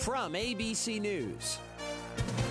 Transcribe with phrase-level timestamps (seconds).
[0.00, 1.58] from ABC News.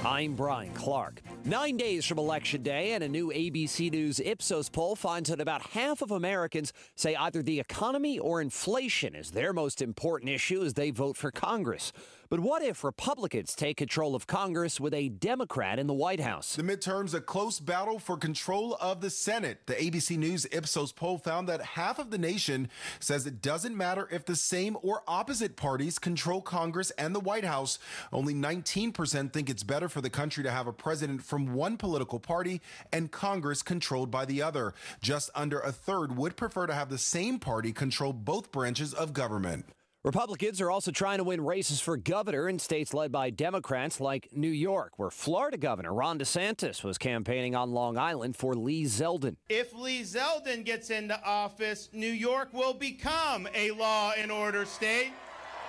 [0.05, 1.23] I'm Brian Clark.
[1.45, 5.63] Nine days from Election Day, and a new ABC News Ipsos poll finds that about
[5.63, 10.75] half of Americans say either the economy or inflation is their most important issue as
[10.75, 11.91] they vote for Congress.
[12.29, 16.55] But what if Republicans take control of Congress with a Democrat in the White House?
[16.55, 19.65] The midterms, a close battle for control of the Senate.
[19.65, 22.69] The ABC News Ipsos poll found that half of the nation
[22.99, 27.45] says it doesn't matter if the same or opposite parties control Congress and the White
[27.45, 27.79] House.
[28.13, 32.19] Only 19% think it's better for the country to have a president from one political
[32.19, 32.61] party
[32.93, 34.75] and Congress controlled by the other.
[35.01, 39.13] Just under a third would prefer to have the same party control both branches of
[39.13, 39.65] government.
[40.05, 44.29] Republicans are also trying to win races for governor in states led by Democrats like
[44.31, 49.35] New York, where Florida Governor Ron DeSantis was campaigning on Long Island for Lee Zeldin.
[49.49, 55.11] If Lee Zeldin gets into office, New York will become a law and order state,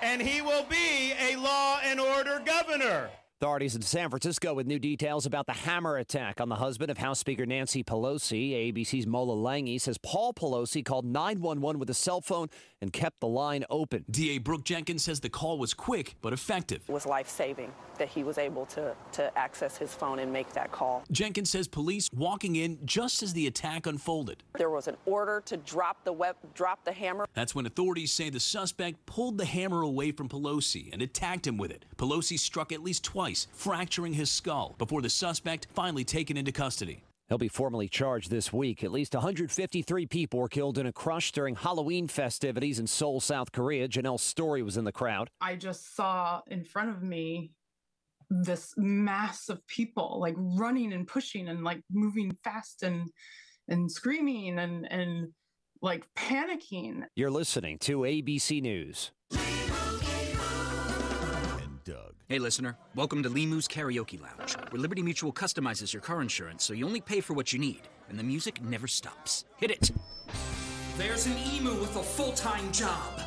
[0.00, 3.10] and he will be a law and order governor.
[3.42, 6.98] Authorities in San Francisco with new details about the hammer attack on the husband of
[6.98, 8.70] House Speaker Nancy Pelosi.
[8.70, 12.48] ABC's Mola Lenghi says Paul Pelosi called 911 with a cell phone
[12.82, 14.04] and kept the line open.
[14.10, 16.82] DA Brooke Jenkins says the call was quick but effective.
[16.86, 20.52] It was life saving that he was able to, to access his phone and make
[20.54, 21.04] that call.
[21.12, 24.42] Jenkins says police walking in just as the attack unfolded.
[24.56, 27.26] There was an order to drop the web, drop the hammer.
[27.34, 31.58] That's when authorities say the suspect pulled the hammer away from Pelosi and attacked him
[31.58, 31.84] with it.
[31.96, 37.02] Pelosi struck at least twice, fracturing his skull before the suspect finally taken into custody.
[37.28, 38.82] He'll be formally charged this week.
[38.82, 43.52] At least 153 people were killed in a crush during Halloween festivities in Seoul, South
[43.52, 43.86] Korea.
[43.86, 45.30] Janelle Story was in the crowd.
[45.40, 47.52] I just saw in front of me
[48.30, 53.10] this mass of people like running and pushing and like moving fast and
[53.68, 55.28] and screaming and and
[55.82, 57.04] like panicking.
[57.14, 59.12] You're listening to ABC News.
[62.30, 62.34] Doug.
[62.34, 62.76] Hey, listener.
[62.94, 67.00] Welcome to Limu's Karaoke Lounge, where Liberty Mutual customizes your car insurance so you only
[67.00, 69.44] pay for what you need, and the music never stops.
[69.56, 69.90] Hit it!
[70.96, 73.20] There's an emu with a full time job.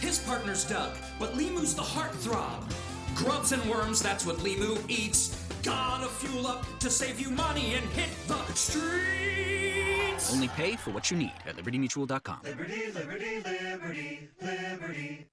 [0.00, 2.72] His partner's Doug, but Limu's the heartthrob.
[3.14, 5.36] Grubs and worms, that's what Limu eats.
[5.62, 10.32] Gotta fuel up to save you money and hit the streets.
[10.32, 12.40] Only pay for what you need at libertymutual.com.
[12.44, 15.26] Liberty, liberty, liberty, liberty.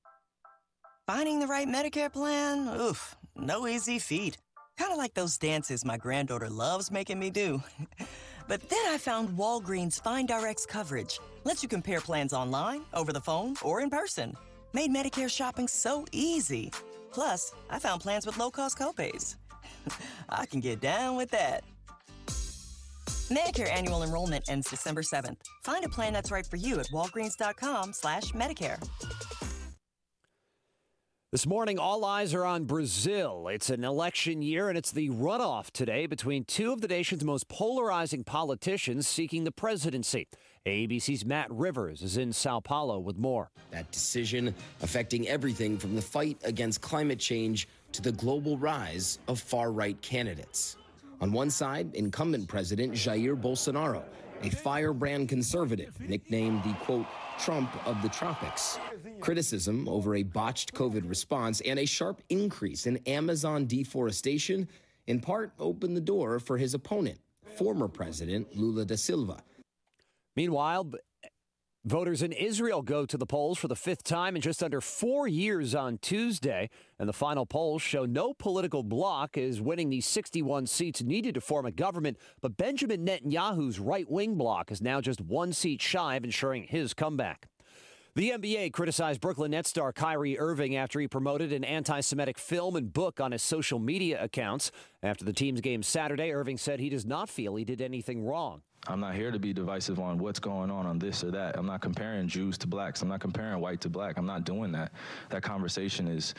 [1.07, 2.67] Finding the right Medicare plan?
[2.77, 4.35] Oof, no easy feat.
[4.77, 7.63] Kind of like those dances my granddaughter loves making me do.
[8.49, 11.21] but then I found Walgreens Find RX coverage.
[11.45, 14.35] Lets you compare plans online, over the phone, or in person.
[14.73, 16.73] Made Medicare shopping so easy.
[17.13, 19.37] Plus, I found plans with low cost copays.
[20.29, 21.63] I can get down with that.
[23.29, 25.37] Medicare annual enrollment ends December 7th.
[25.63, 28.85] Find a plan that's right for you at walgreens.com slash Medicare.
[31.29, 33.49] This morning, all eyes are on Brazil.
[33.49, 37.49] It's an election year, and it's the runoff today between two of the nation's most
[37.49, 40.29] polarizing politicians seeking the presidency.
[40.65, 43.51] ABC's Matt Rivers is in Sao Paulo with more.
[43.71, 49.37] That decision affecting everything from the fight against climate change to the global rise of
[49.37, 50.77] far right candidates.
[51.19, 54.03] On one side, incumbent President Jair Bolsonaro,
[54.43, 57.05] a firebrand conservative, nicknamed the quote,
[57.39, 58.79] Trump of the tropics.
[59.19, 64.67] Criticism over a botched COVID response and a sharp increase in Amazon deforestation
[65.07, 67.19] in part opened the door for his opponent,
[67.55, 69.43] former President Lula da Silva.
[70.35, 70.91] Meanwhile,
[71.87, 75.25] Voters in Israel go to the polls for the fifth time in just under four
[75.25, 80.65] years on Tuesday, and the final polls show no political bloc is winning the 61
[80.65, 82.17] seats needed to form a government.
[82.41, 86.93] But Benjamin Netanyahu's right wing bloc is now just one seat shy of ensuring his
[86.93, 87.47] comeback.
[88.15, 92.75] The NBA criticized Brooklyn Nets star Kyrie Irving after he promoted an anti Semitic film
[92.75, 94.73] and book on his social media accounts.
[95.01, 98.63] After the team's game Saturday, Irving said he does not feel he did anything wrong.
[98.87, 101.57] I'm not here to be divisive on what's going on on this or that.
[101.57, 103.01] I'm not comparing Jews to blacks.
[103.01, 104.17] I'm not comparing white to black.
[104.17, 104.91] I'm not doing that.
[105.29, 106.33] That conversation is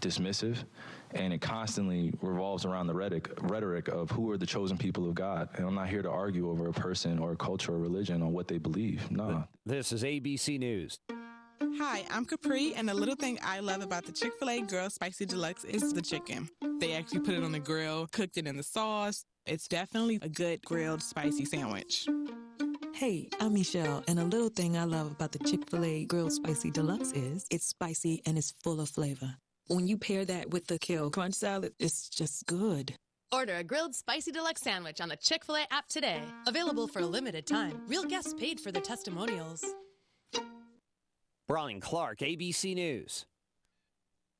[0.00, 0.64] dismissive
[1.12, 5.14] and it constantly revolves around the rhetoric, rhetoric of who are the chosen people of
[5.14, 5.48] God.
[5.54, 8.32] And I'm not here to argue over a person or a culture or religion on
[8.32, 9.10] what they believe.
[9.10, 9.44] No.
[9.66, 10.98] This is ABC News.
[11.78, 14.92] Hi, I'm Capri, and the little thing I love about the Chick fil A Grilled
[14.92, 16.48] Spicy Deluxe is the chicken.
[16.78, 19.24] They actually put it on the grill, cooked it in the sauce.
[19.46, 22.06] It's definitely a good grilled spicy sandwich.
[22.94, 26.32] Hey, I'm Michelle, and a little thing I love about the Chick fil A Grilled
[26.32, 29.34] Spicy Deluxe is it's spicy and it's full of flavor.
[29.68, 32.94] When you pair that with the kale crunch salad, it's just good.
[33.32, 36.20] Order a grilled spicy deluxe sandwich on the Chick fil A app today.
[36.46, 37.80] Available for a limited time.
[37.86, 39.64] Real guests paid for their testimonials.
[41.48, 43.24] Brian Clark, ABC News.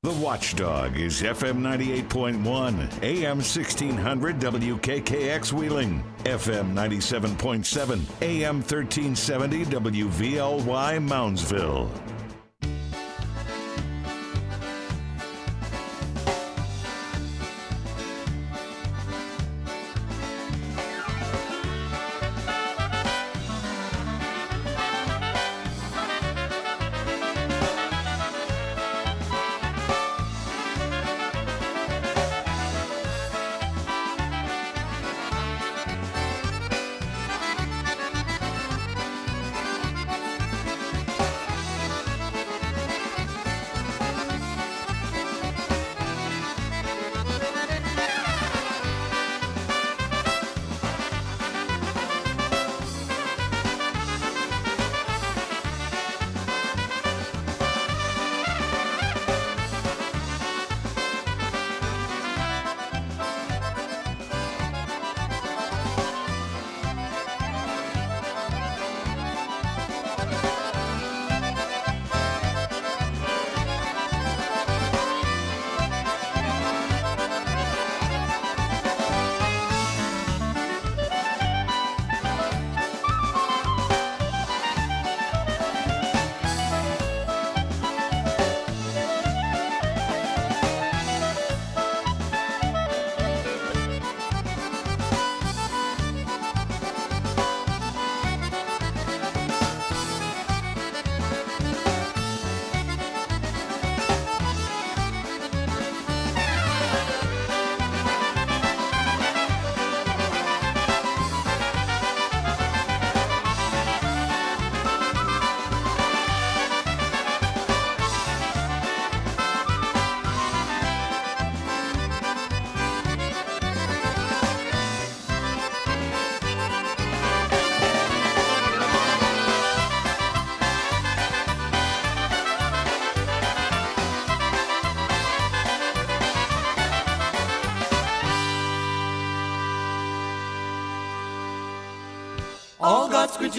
[0.02, 11.91] The Watchdog is FM 98.1, AM 1600 WKKX Wheeling, FM 97.7, AM 1370 WVLY Moundsville.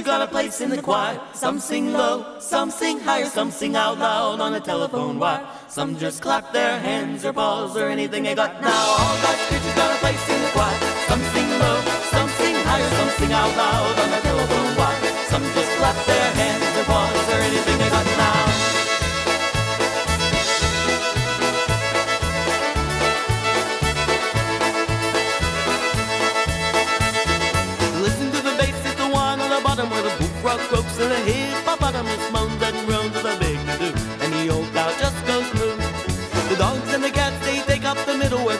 [0.01, 1.21] Creatures got a place in the choir.
[1.33, 5.45] Some sing low, some sing higher, some sing out loud on a telephone wire.
[5.67, 8.95] Some just clap their hands or paws or anything they got now.
[8.97, 10.77] All God's creatures got a place in the choir.
[11.07, 15.01] Some sing low, some sing higher, some sing out loud on a telephone wire.
[15.29, 16.30] Some just clap their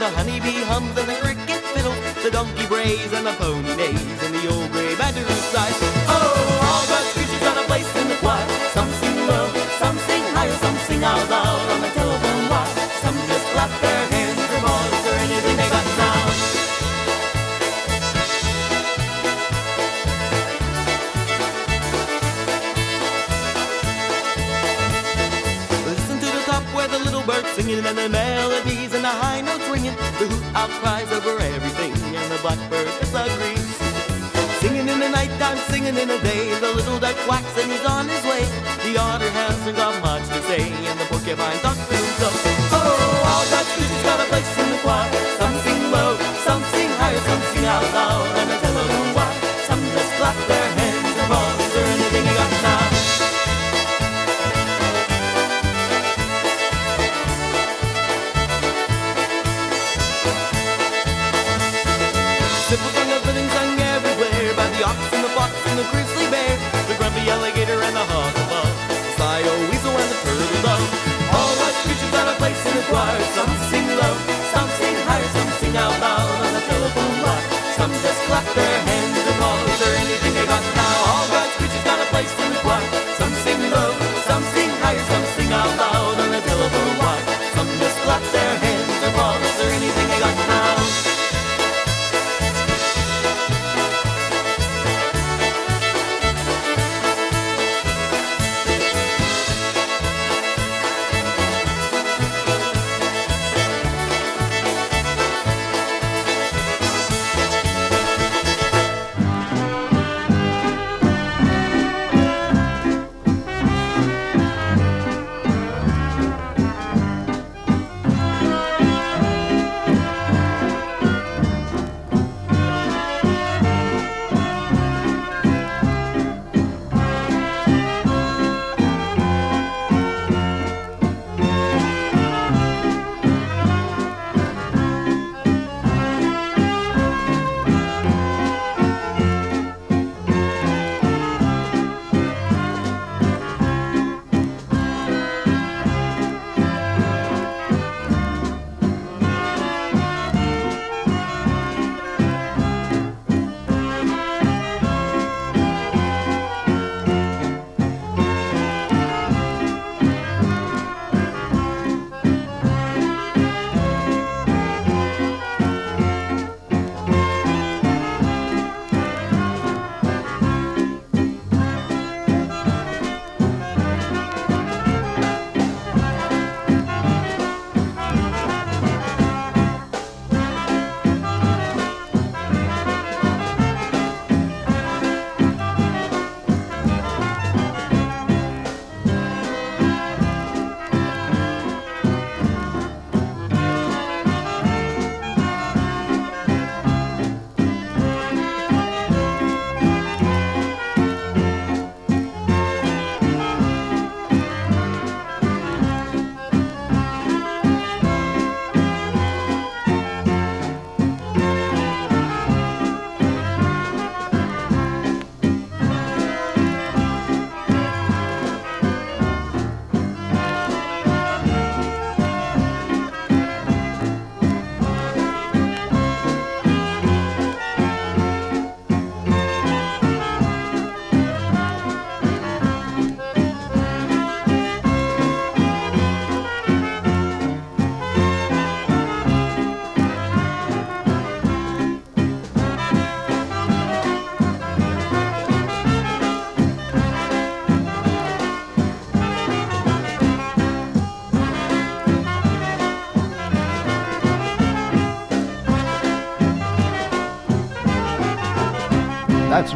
[0.01, 4.24] the the honeybee hums and the cricket fiddles, the donkey brays and the pony neighs,
[4.25, 5.21] and the old gray badger
[5.53, 5.77] sighs.
[6.09, 8.42] Oh, all God's creatures got a place in the choir.
[8.74, 9.45] Some sing low,
[9.77, 12.74] some sing higher, some sing out loud on the telephone wire.
[13.06, 16.18] Some just clap their hands or paws or anything they got now.
[25.86, 29.41] Listen to the top where the little birds singing and the melodies and the high
[29.41, 29.61] notes.
[30.21, 33.73] The hoot outcries over everything and the blackbird disagrees.
[34.61, 36.53] Singing in the nighttime, singing in the day.
[36.59, 38.45] The little duck quacks and he's on his way.
[38.85, 42.37] The otter hasn't got much to say and the porcupine talks to himself.
[42.69, 45.50] Oh, all creatures got a place in the choir.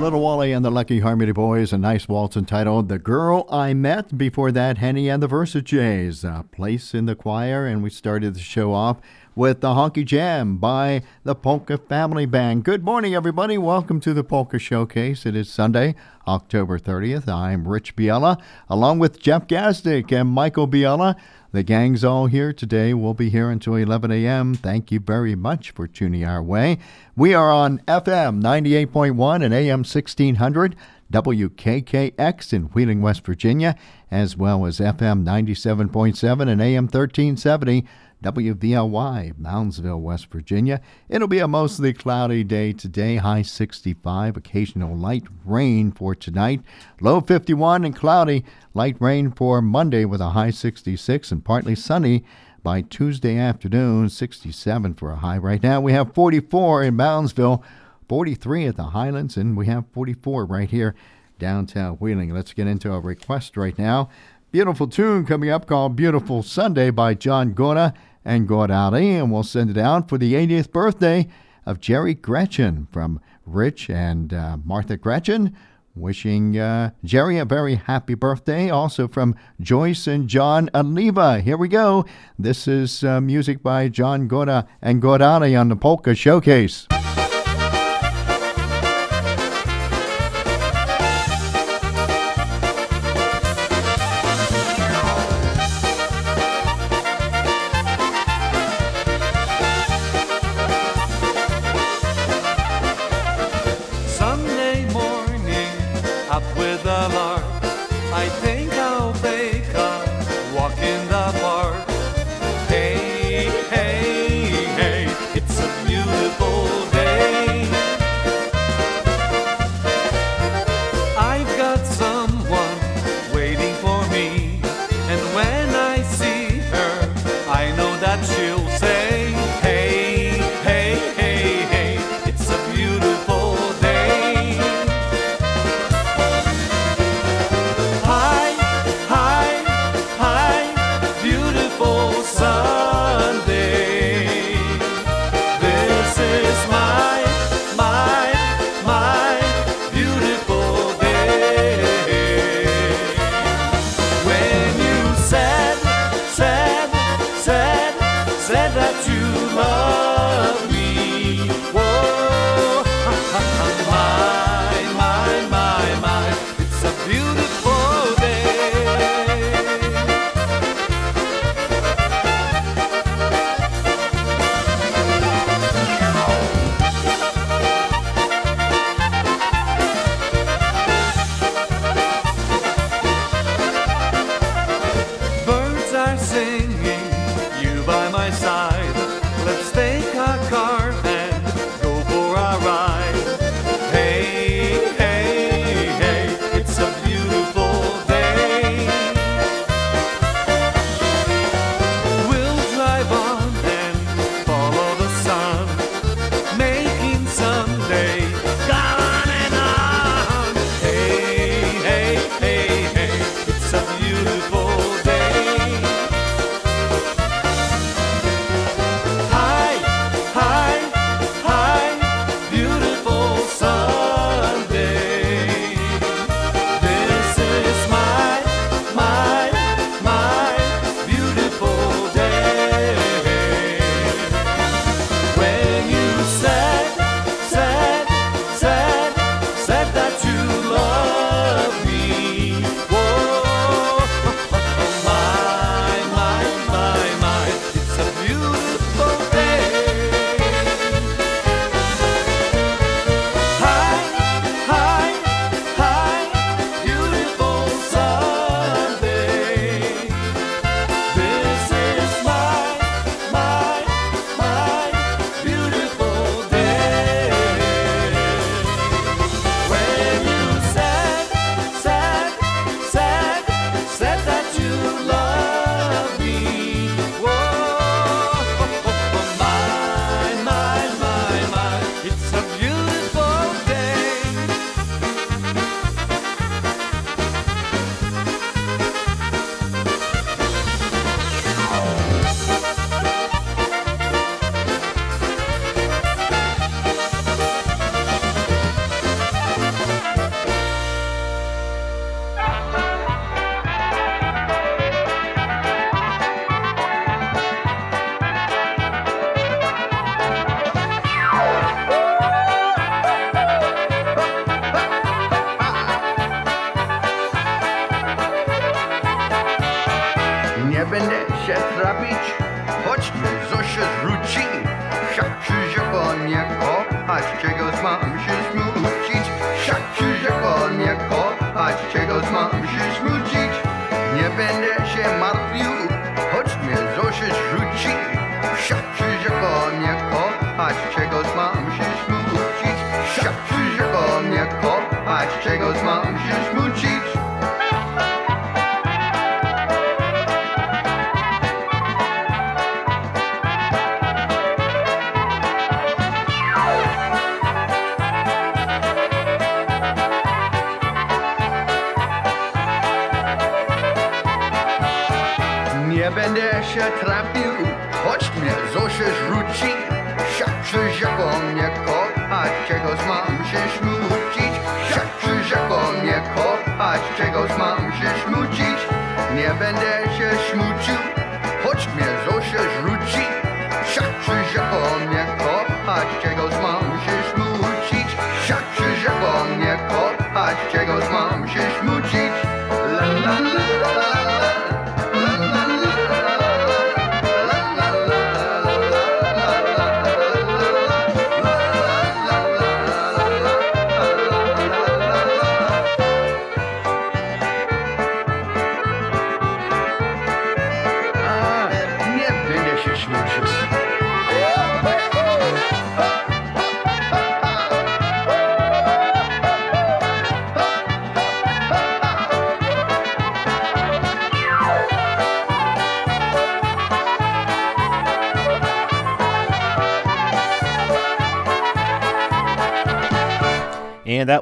[0.06, 4.16] Little Wally and the Lucky Harmony Boys, a nice waltz entitled The Girl I Met.
[4.16, 7.66] Before that, Henny and the Versajays, a place in the choir.
[7.66, 8.98] And we started the show off
[9.34, 12.64] with the Honky Jam by the Polka Family Band.
[12.64, 13.58] Good morning, everybody.
[13.58, 15.26] Welcome to the Polka Showcase.
[15.26, 15.96] It is Sunday,
[16.28, 17.28] October 30th.
[17.28, 21.16] I'm Rich Biella, along with Jeff Gazdick and Michael Biella.
[21.56, 22.94] The gang's all here today.
[22.94, 24.56] We'll be here until 11 a.m.
[24.56, 26.80] Thank you very much for tuning our way.
[27.16, 30.76] We are on FM 98.1 and AM 1600,
[31.14, 33.78] WKKX in Wheeling, West Virginia,
[34.12, 37.86] as well as FM 97.7 and AM 1370.
[38.26, 40.82] WVLY, Moundsville, West Virginia.
[41.10, 46.62] It'll be a mostly cloudy day today, high 65, occasional light rain for tonight,
[47.00, 52.24] low 51 and cloudy, light rain for Monday with a high 66 and partly sunny
[52.64, 55.38] by Tuesday afternoon, 67 for a high.
[55.38, 57.62] Right now we have 44 in Moundsville,
[58.10, 60.96] 43 at the Highlands, and we have 44 right here
[61.38, 62.34] downtown Wheeling.
[62.34, 64.10] Let's get into a request right now.
[64.52, 67.94] Beautiful tune coming up called Beautiful Sunday by John Gora
[68.26, 71.28] and Gorale, and we'll send it out for the 80th birthday
[71.66, 75.56] of Jerry Gretchen from Rich and uh, Martha Gretchen.
[75.96, 78.70] Wishing uh, Jerry a very happy birthday.
[78.70, 81.40] Also from Joyce and John Oliva.
[81.40, 82.06] Here we go.
[82.38, 86.88] This is uh, music by John Gora and Gorale on the Polka Showcase.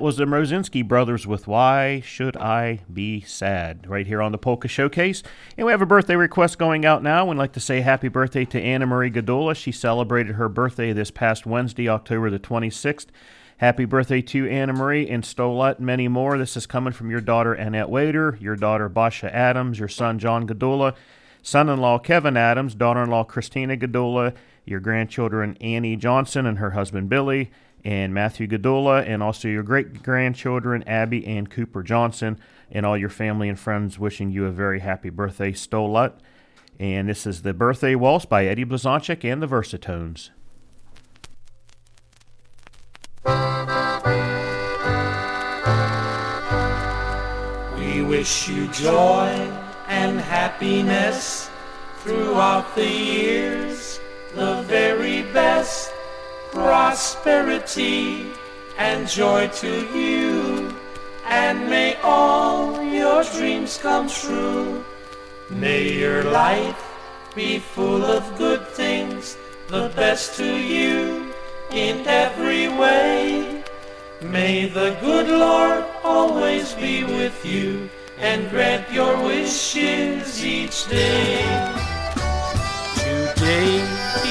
[0.03, 3.87] Was the Mrozinski brothers with Why Should I Be Sad?
[3.87, 5.23] right here on the Polka Showcase.
[5.57, 7.25] And we have a birthday request going out now.
[7.25, 9.55] We'd like to say happy birthday to Anna Marie Gadola.
[9.55, 13.05] She celebrated her birthday this past Wednesday, October the 26th.
[13.59, 16.37] Happy birthday to Anna Marie and Stolat many more.
[16.37, 20.45] This is coming from your daughter Annette Wader, your daughter Basha Adams, your son John
[20.45, 20.95] Gadola,
[21.41, 24.35] son in law Kevin Adams, daughter in law Christina Gadola,
[24.65, 27.51] your grandchildren Annie Johnson and her husband Billy,
[27.83, 32.39] and Matthew Gadola, and also your great grandchildren Abby and Cooper Johnson,
[32.71, 36.13] and all your family and friends wishing you a very happy birthday, Stolut.
[36.79, 40.31] And this is the birthday waltz by Eddie Blazonczyk and the Versatones.
[47.77, 49.51] We wish you joy
[49.87, 51.49] and happiness
[51.99, 53.99] throughout the years,
[54.33, 55.92] the very best
[56.53, 58.27] prosperity
[58.77, 60.71] and joy to you,
[61.25, 64.85] and may all your dreams come true.
[65.49, 66.79] May your life
[67.33, 69.35] be full of good things,
[69.67, 71.33] the best to you
[71.71, 73.63] in every way.
[74.21, 77.89] May the good Lord always be with you
[78.19, 81.41] and grant your wishes each day.
[82.95, 83.82] Today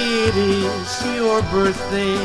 [0.02, 2.16] it is your birthday.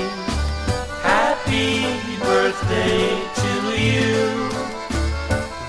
[1.01, 1.85] Happy
[2.19, 3.07] birthday
[3.41, 4.49] to you.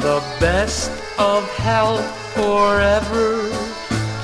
[0.01, 3.51] The best of health forever.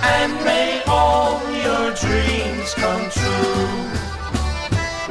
[0.03, 3.69] And may all your dreams come true.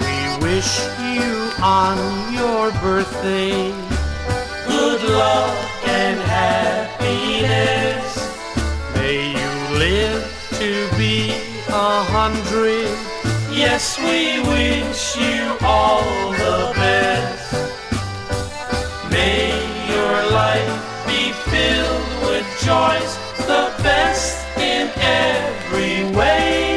[0.03, 1.97] We wish you on
[2.33, 3.73] your birthday
[4.67, 8.05] Good luck and happiness.
[8.95, 10.23] May you live
[10.59, 12.88] to be a hundred.
[13.51, 17.53] Yes, we wish you all the best.
[19.09, 19.49] May
[19.89, 20.73] your life
[21.07, 26.72] be filled with joys, the best in every way.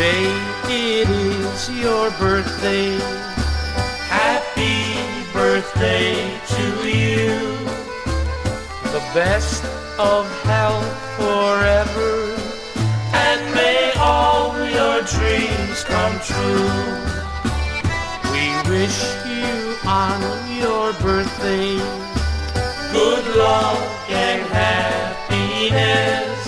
[0.00, 0.32] Today
[0.64, 2.96] it is your birthday.
[4.08, 4.96] Happy
[5.30, 7.36] birthday to you.
[8.96, 9.62] The best
[9.98, 12.34] of health forever.
[13.12, 16.72] And may all your dreams come true.
[18.32, 20.18] We wish you on
[20.56, 21.76] your birthday
[22.90, 26.39] good luck and happiness.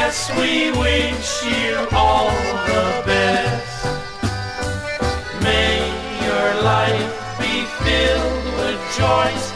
[0.00, 2.30] Yes, we wish you all
[2.70, 3.84] the best.
[5.42, 5.74] May
[6.24, 9.47] your life be filled with joys,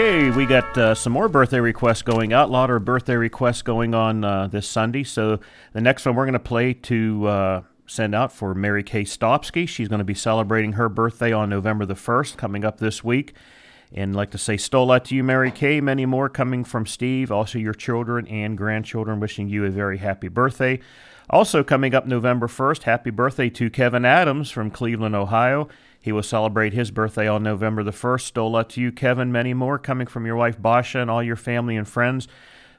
[0.00, 2.48] Okay, we got uh, some more birthday requests going out.
[2.48, 5.04] A lot of birthday requests going on uh, this Sunday.
[5.04, 5.40] So
[5.74, 9.68] the next one we're going to play to uh, send out for Mary Kay Stopsky.
[9.68, 13.34] She's going to be celebrating her birthday on November the 1st, coming up this week.
[13.92, 15.82] And I'd like to say Stola to you, Mary Kay.
[15.82, 20.28] Many more coming from Steve, also your children and grandchildren, wishing you a very happy
[20.28, 20.80] birthday.
[21.28, 25.68] Also coming up November 1st, happy birthday to Kevin Adams from Cleveland, Ohio.
[26.00, 28.22] He will celebrate his birthday on November the 1st.
[28.22, 29.30] Stola to you, Kevin.
[29.30, 32.26] Many more coming from your wife, Basha, and all your family and friends.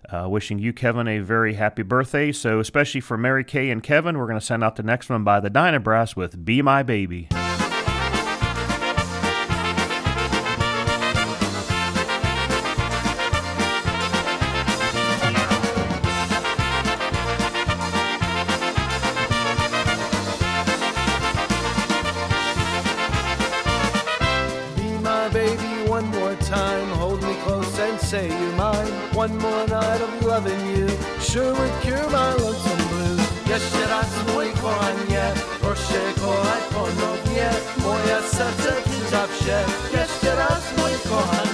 [0.09, 2.31] Uh, wishing you, Kevin, a very happy birthday.
[2.31, 5.23] So, especially for Mary Kay and Kevin, we're going to send out the next one
[5.23, 7.27] by the Dynabrass with Be My Baby.
[39.41, 39.65] Zawsze.
[39.97, 41.51] Jeszcze raz mój kochanie.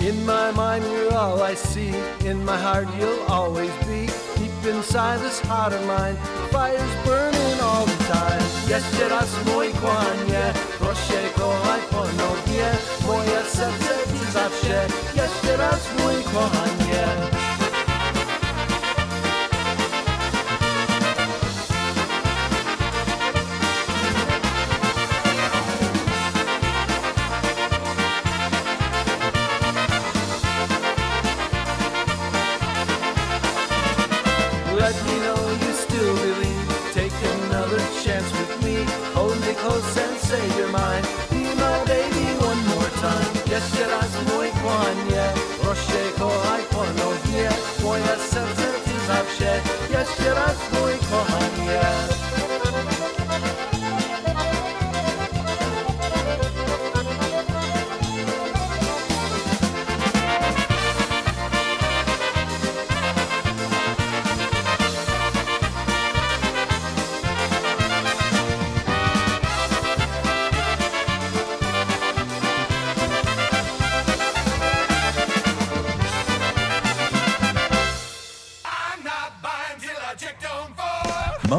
[0.00, 1.92] In my mind, you're all I see.
[2.24, 4.06] In my heart, you'll always be.
[4.36, 6.16] Deep inside this heart of mine,
[6.50, 8.58] fire's burning all the time.
[8.68, 9.67] Jeszcze raz mój
[15.98, 16.67] mój kochanie.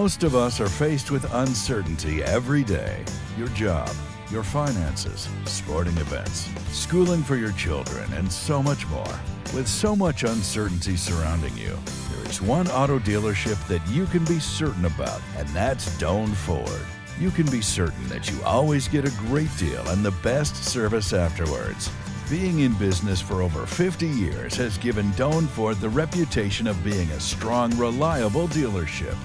[0.03, 3.03] Most of us are faced with uncertainty every day.
[3.37, 3.93] Your job,
[4.31, 9.19] your finances, sporting events, schooling for your children, and so much more.
[9.53, 11.77] With so much uncertainty surrounding you,
[12.13, 16.85] there is one auto dealership that you can be certain about, and that's Doan Ford.
[17.19, 21.11] You can be certain that you always get a great deal and the best service
[21.11, 21.91] afterwards.
[22.29, 27.09] Being in business for over 50 years has given Doan Ford the reputation of being
[27.11, 29.17] a strong, reliable dealership.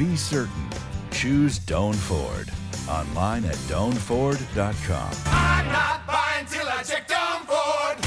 [0.00, 0.66] Be certain.
[1.10, 2.50] Choose Doan Ford.
[2.88, 5.10] Online at doanford.com.
[5.26, 7.98] I'm not buying till I check Doan Ford.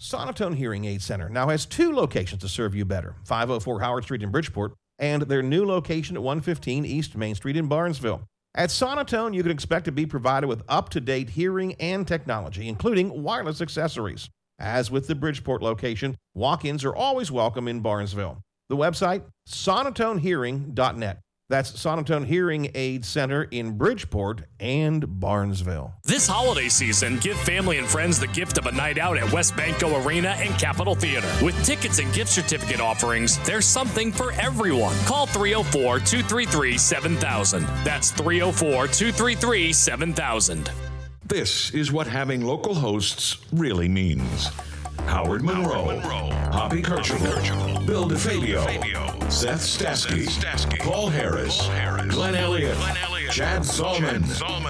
[0.00, 4.22] Sonotone Hearing Aid Center now has two locations to serve you better 504 Howard Street
[4.22, 8.22] in Bridgeport and their new location at 115 East Main Street in Barnesville.
[8.54, 12.66] At Sonotone, you can expect to be provided with up to date hearing and technology,
[12.66, 14.30] including wireless accessories.
[14.58, 18.38] As with the Bridgeport location, walk ins are always welcome in Barnesville.
[18.68, 21.20] The website, sonotonehearing.net.
[21.48, 25.94] That's Sonotone Hearing Aid Center in Bridgeport and Barnesville.
[26.02, 30.04] This holiday season, give family and friends the gift of a night out at WesBanco
[30.04, 31.30] Arena and Capitol Theater.
[31.44, 34.96] With tickets and gift certificate offerings, there's something for everyone.
[35.04, 37.62] Call 304 233 7000.
[37.84, 40.70] That's 304 233 7000.
[41.26, 44.50] This is what having local hosts really means.
[45.06, 46.00] Howard Monroe,
[46.52, 51.60] Hoppy Kercheval, Bill DeFabio, Seth Stasky, Paul Harris,
[52.08, 54.24] Glenn Elliott, Glenn Elliott Chad Solomon,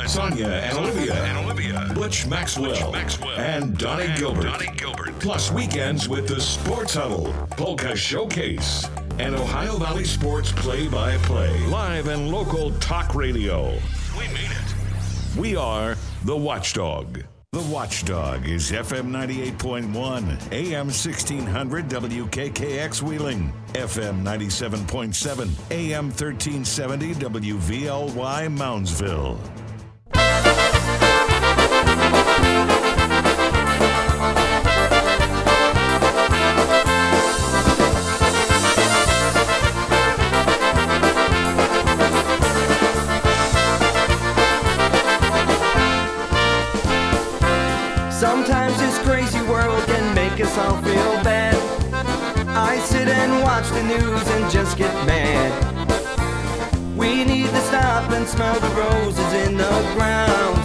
[0.06, 4.60] Sonia and Olivia, Butch Maxwell, maxwell and Donnie Gilbert.
[5.20, 11.66] Plus weekends with the Sports Huddle, Polka Showcase, and Ohio Valley Sports Play-by-Play.
[11.66, 13.70] Live and local talk radio.
[14.18, 15.38] We mean it.
[15.38, 17.24] We are the Watchdog.
[17.56, 29.65] The Watchdog is FM 98.1, AM 1600 WKKX Wheeling, FM 97.7, AM 1370 WVLY Moundsville.
[53.76, 55.52] The news and just get mad.
[56.96, 60.55] We need to stop and smell the roses in the ground.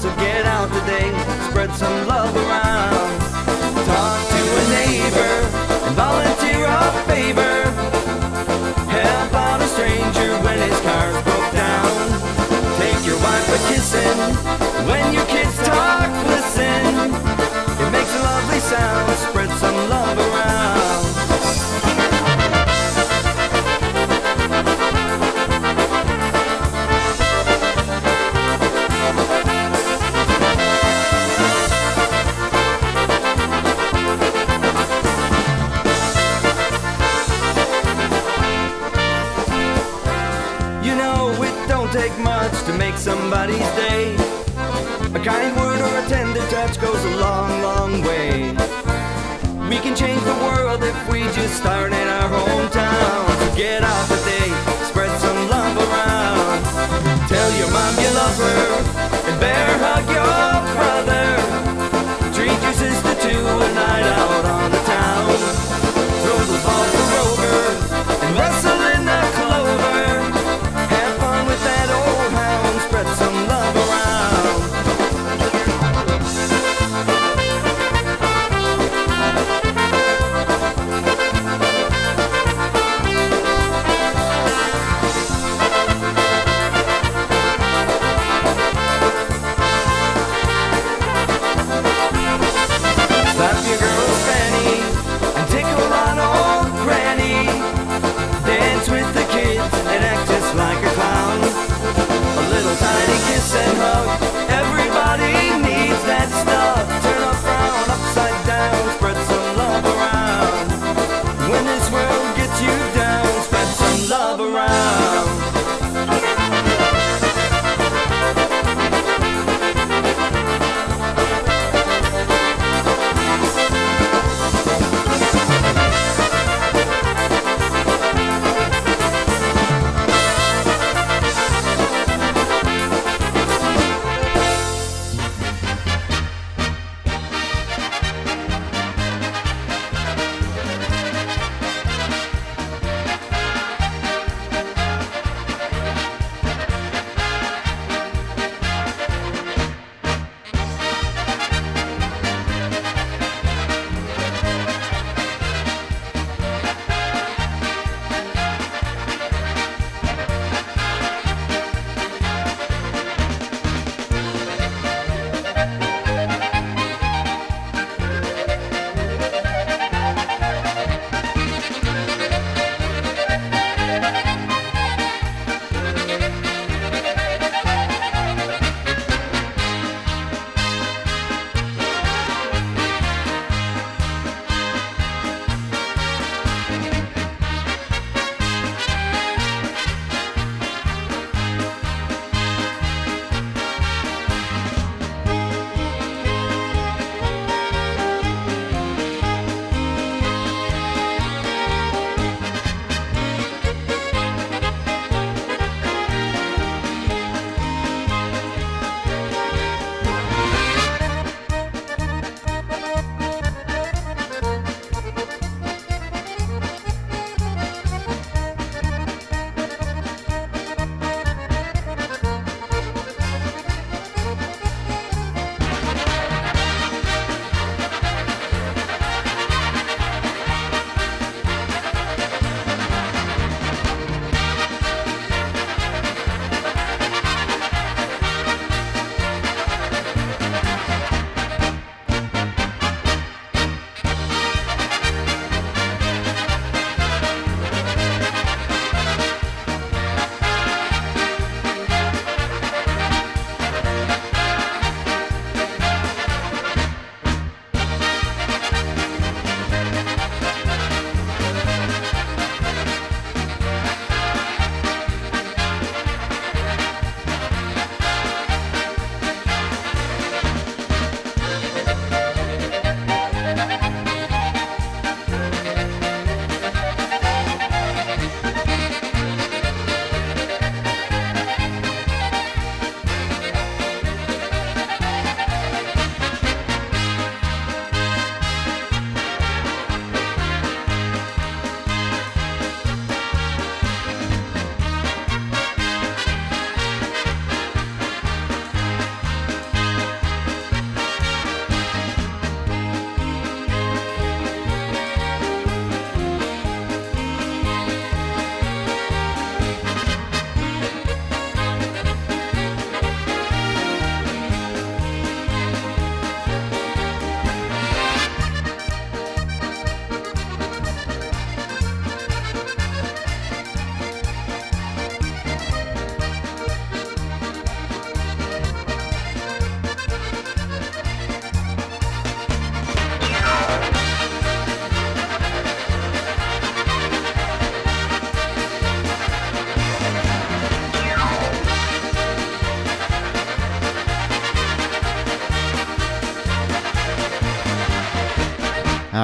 [41.91, 44.15] Take much to make somebody's day.
[45.13, 48.51] A kind word or a tender touch goes a long, long way.
[49.69, 53.27] We can change the world if we just start in our hometown.
[53.39, 54.47] So get out today,
[54.87, 56.63] spread some love around.
[57.27, 61.10] Tell your mom you love her, and bear hug your brother.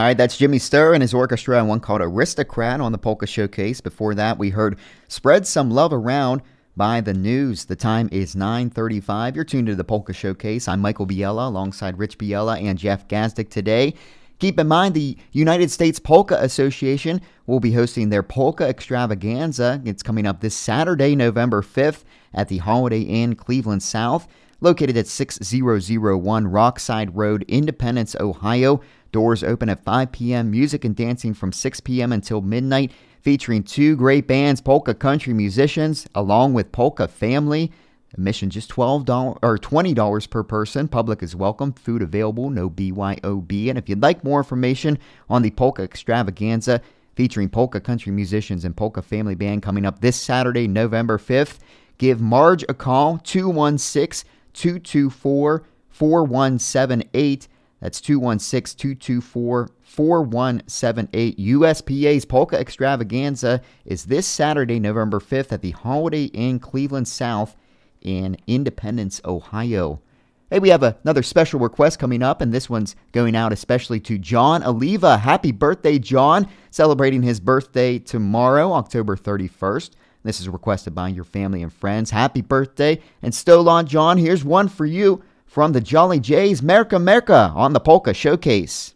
[0.08, 3.82] Right, that's Jimmy Sturr and his orchestra and one called Aristocrat on the Polka Showcase.
[3.82, 4.80] Before that, we heard
[5.10, 6.42] Spread Some Love Around
[6.78, 7.66] by the News.
[7.66, 9.36] The time is 9.35.
[9.36, 10.70] You're tuned to the Polka Showcase.
[10.70, 13.96] I'm Michael Biella alongside Rich Biella and Jeff Gazdick today.
[14.40, 19.82] Keep in mind the United States Polka Association will be hosting their Polka Extravaganza.
[19.84, 24.26] It's coming up this Saturday, November 5th at the Holiday Inn, Cleveland South,
[24.62, 28.80] located at 6001 Rockside Road, Independence, Ohio.
[29.12, 30.52] Doors open at 5 p.m.
[30.52, 32.12] Music and dancing from 6 p.m.
[32.12, 32.92] until midnight,
[33.22, 37.72] featuring two great bands, polka country musicians, along with Polka Family.
[38.14, 40.88] Admission just $12 or $20 per person.
[40.88, 41.74] Public is welcome.
[41.74, 43.70] Food available, no BYOB.
[43.70, 44.98] And if you'd like more information
[45.30, 46.82] on the Polka Extravaganza
[47.16, 51.58] featuring polka country musicians and polka family band coming up this Saturday, November 5th,
[51.98, 57.48] give Marge a call 216 224 4178.
[57.80, 61.38] That's 216 224 4178.
[61.38, 67.56] USPA's Polka Extravaganza is this Saturday, November 5th at the Holiday Inn Cleveland South
[68.02, 70.02] in Independence, Ohio.
[70.50, 74.18] Hey, we have another special request coming up, and this one's going out especially to
[74.18, 75.18] John Oliva.
[75.18, 76.48] Happy birthday, John!
[76.72, 79.92] Celebrating his birthday tomorrow, October 31st.
[80.24, 82.12] This is requested by your family and friends.
[82.12, 83.02] Happy birthday!
[83.22, 87.80] And Stolon John, here's one for you from the Jolly Jays, Merka Merka on the
[87.80, 88.94] Polka Showcase.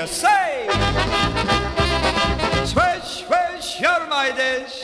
[0.00, 0.66] You say?
[2.64, 4.82] Swish, swish, you're my dish.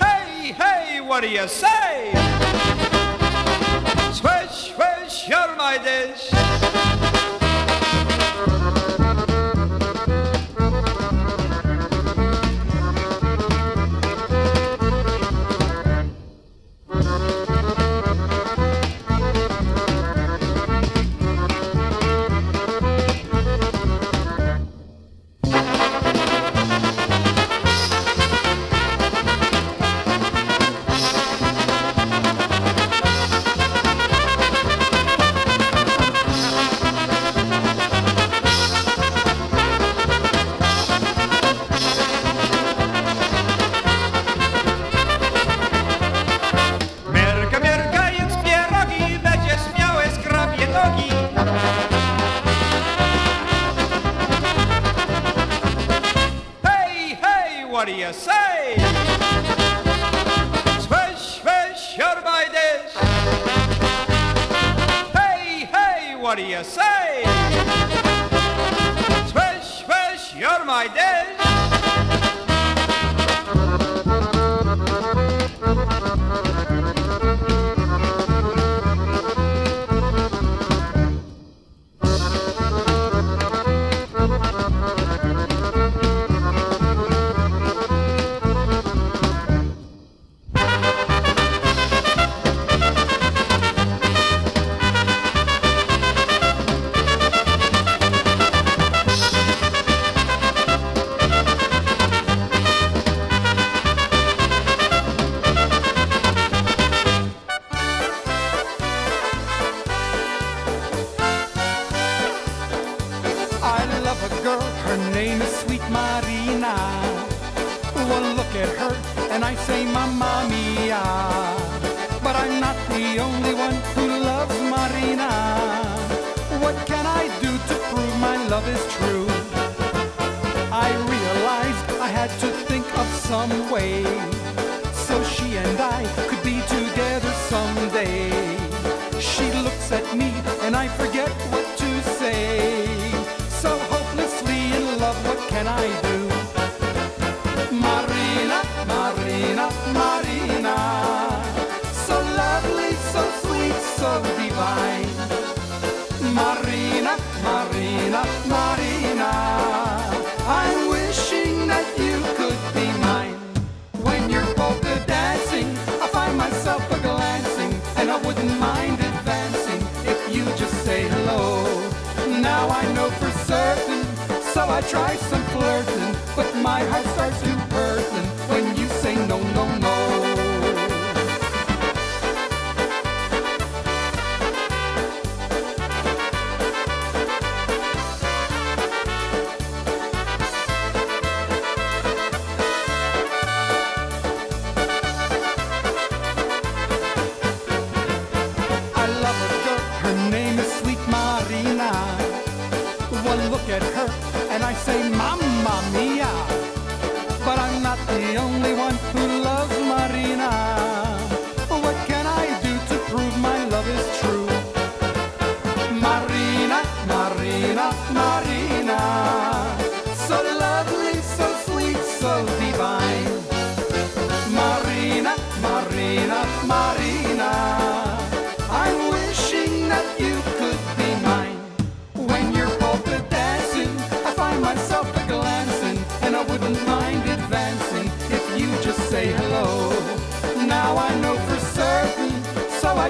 [0.00, 2.25] Hey, hey, what do you say?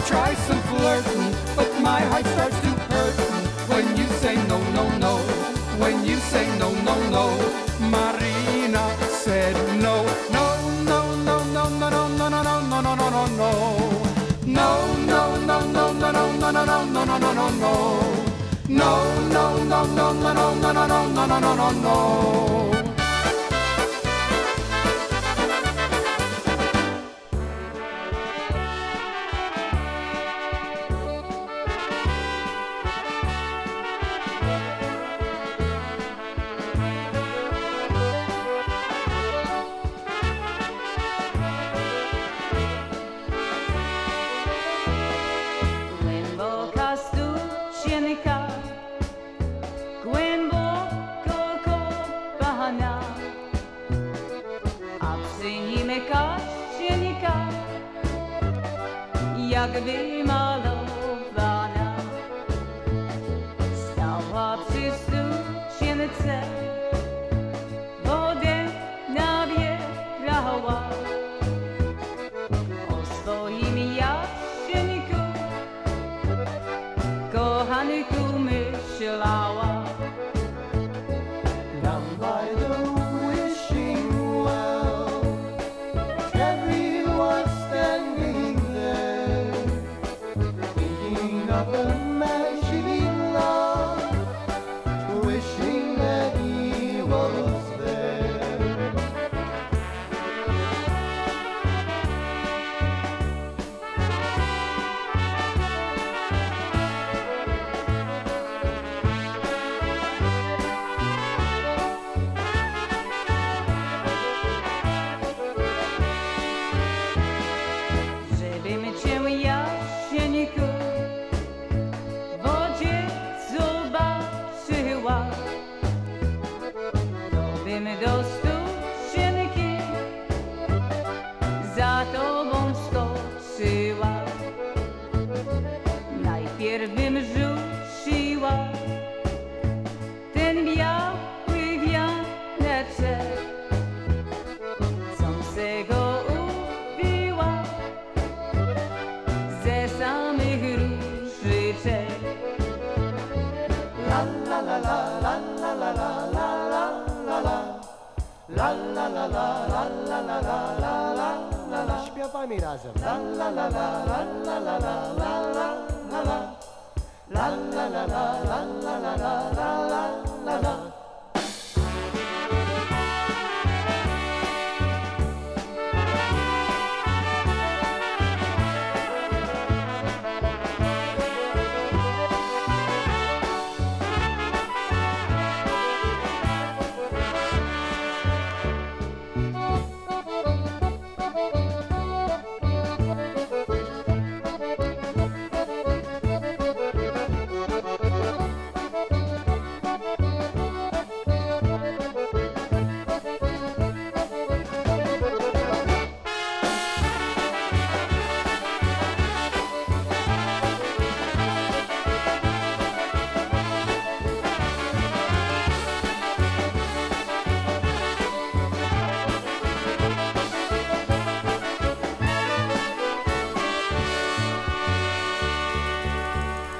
[0.07, 3.17] try some flirting, but my heart starts to hurt
[3.69, 5.17] when you say no, no, no.
[5.83, 7.25] When you say no, no, no.
[7.93, 8.85] Marina
[9.25, 10.47] said no, no,
[10.91, 13.51] no, no, no, no, no, no, no, no, no, no, no, no, no.
[14.47, 14.69] No,
[15.11, 17.73] no, no, no, no, no, no, no, no, no, no, no, no, no.
[18.69, 18.91] No,
[19.35, 22.46] no, no, no, no, no, no, no, no, no, no, no, no.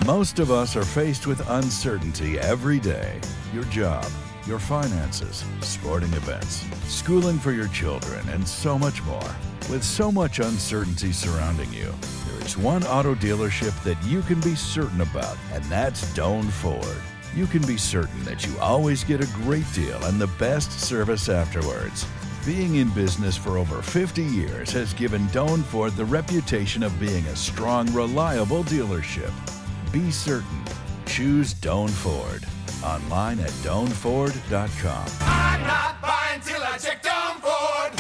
[0.05, 3.21] Most of us are faced with uncertainty every day.
[3.55, 4.05] Your job,
[4.47, 9.37] your finances, sporting events, schooling for your children, and so much more.
[9.71, 11.95] With so much uncertainty surrounding you,
[12.27, 17.03] there is one auto dealership that you can be certain about, and that's Doan Ford.
[17.35, 21.31] You can be certain that you always get a great deal and the best service
[21.31, 22.07] afterwards.
[22.45, 27.25] Being in business for over 50 years has given Doan Ford the reputation of being
[27.27, 29.33] a strong, reliable dealership.
[29.93, 30.63] Be certain.
[31.07, 32.45] Choose Doan Ford.
[32.85, 35.07] Online at doanford.com.
[35.21, 37.99] I'm not buying till I check Doan Ford.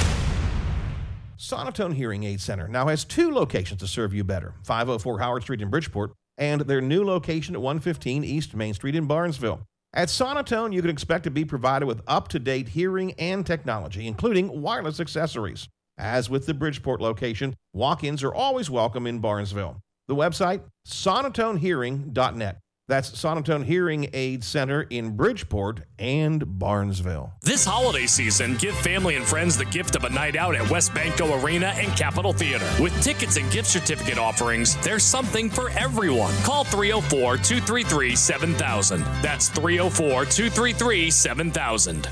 [1.38, 5.62] Sonotone Hearing Aid Center now has two locations to serve you better 504 Howard Street
[5.62, 6.12] in Bridgeport
[6.42, 9.60] and their new location at 115 East Main Street in Barnesville.
[9.94, 14.08] At Sonotone, you can expect to be provided with up to date hearing and technology,
[14.08, 15.68] including wireless accessories.
[15.96, 19.76] As with the Bridgeport location, walk ins are always welcome in Barnesville.
[20.08, 22.58] The website, sonotonehearing.net.
[22.88, 27.32] That's Sonotone Hearing Aid Center in Bridgeport and Barnesville.
[27.40, 31.42] This holiday season, give family and friends the gift of a night out at WesBanco
[31.42, 32.68] Arena and Capitol Theater.
[32.82, 36.34] With tickets and gift certificate offerings, there's something for everyone.
[36.42, 39.00] Call 304 233 7000.
[39.22, 42.08] That's 304 233 7000.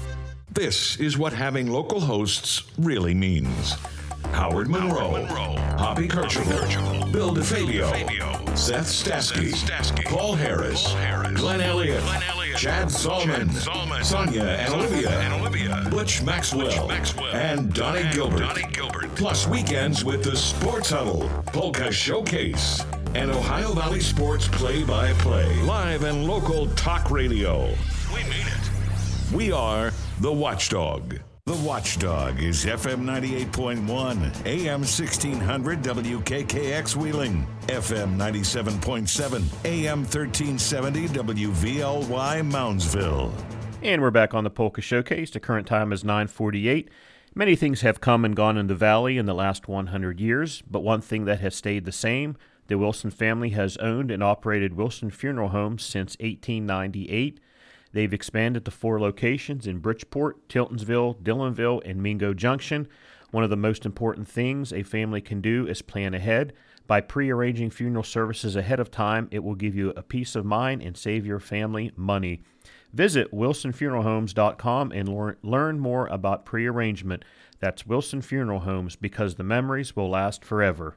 [0.53, 3.77] This is what having local hosts really means.
[4.33, 5.27] Howard Monroe,
[5.79, 10.93] Hoppy Kercheval, Bill DeFabio, Seth Stasky, Paul Harris,
[11.35, 12.03] Glenn Elliott,
[12.57, 13.51] Chad Solomon,
[14.03, 18.55] Sonia and Olivia, and Olivia Butch Maxwell, maxwell, and Donnie Gilbert.
[19.17, 25.63] Plus weekends with the Sports Huddle, Polka Showcase, and Ohio Valley Sports Play-by-Play.
[25.63, 27.67] Live and local talk radio.
[28.15, 29.35] We mean it.
[29.35, 31.19] We are the Watchdog.
[31.51, 43.33] The Watchdog is FM 98.1, AM 1600 WKKX Wheeling, FM 97.7, AM 1370 WVLY Moundsville.
[43.83, 45.33] And we're back on the Polka Showcase.
[45.33, 46.89] The current time is 948.
[47.35, 50.85] Many things have come and gone in the valley in the last 100 years, but
[50.85, 52.37] one thing that has stayed the same
[52.69, 57.41] the Wilson family has owned and operated Wilson Funeral Homes since 1898.
[57.93, 62.89] They've expanded to four locations in Bridgeport, Tiltonsville, Dillonvale, and Mingo Junction.
[63.31, 66.53] One of the most important things a family can do is plan ahead.
[66.87, 70.83] By prearranging funeral services ahead of time, it will give you a peace of mind
[70.83, 72.43] and save your family money.
[72.93, 77.25] Visit wilsonfuneralhomes.com and lear- learn more about prearrangement.
[77.61, 80.97] That's Wilson Funeral Homes because the memories will last forever.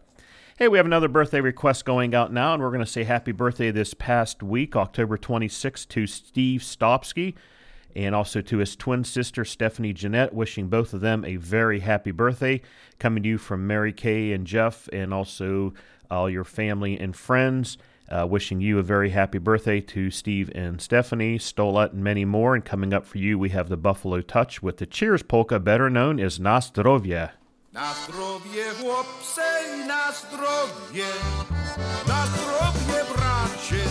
[0.59, 3.31] Hey, we have another birthday request going out now, and we're going to say happy
[3.31, 7.33] birthday this past week, October 26th, to Steve Stopsky
[7.95, 12.11] and also to his twin sister, Stephanie Jeanette, wishing both of them a very happy
[12.11, 12.61] birthday.
[12.99, 15.73] Coming to you from Mary Kay and Jeff, and also
[16.11, 17.79] all your family and friends.
[18.09, 22.53] Uh, wishing you a very happy birthday to Steve and Stephanie, Stolat, and many more.
[22.53, 25.89] And coming up for you, we have the Buffalo Touch with the Cheers polka, better
[25.89, 27.31] known as Nastrovia.
[27.73, 31.07] Na zdrowie chłopcze, na zdrowie,
[32.07, 33.83] na zdrowie bracie,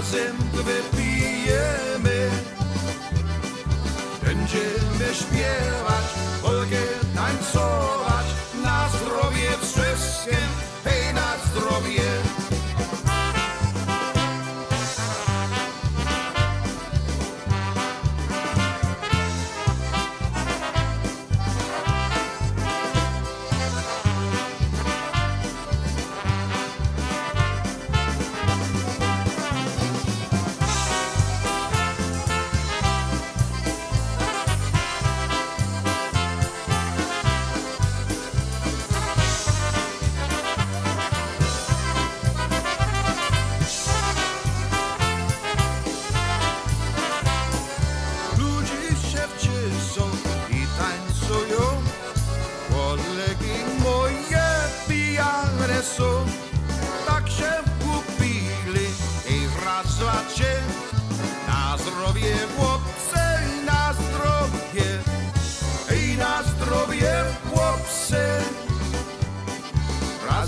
[0.00, 2.30] razem wypijemy.
[4.22, 6.04] Będziemy śpiewać,
[6.42, 6.76] polkę
[7.14, 8.26] tańcować,
[8.64, 10.48] na zdrowie wszystkim,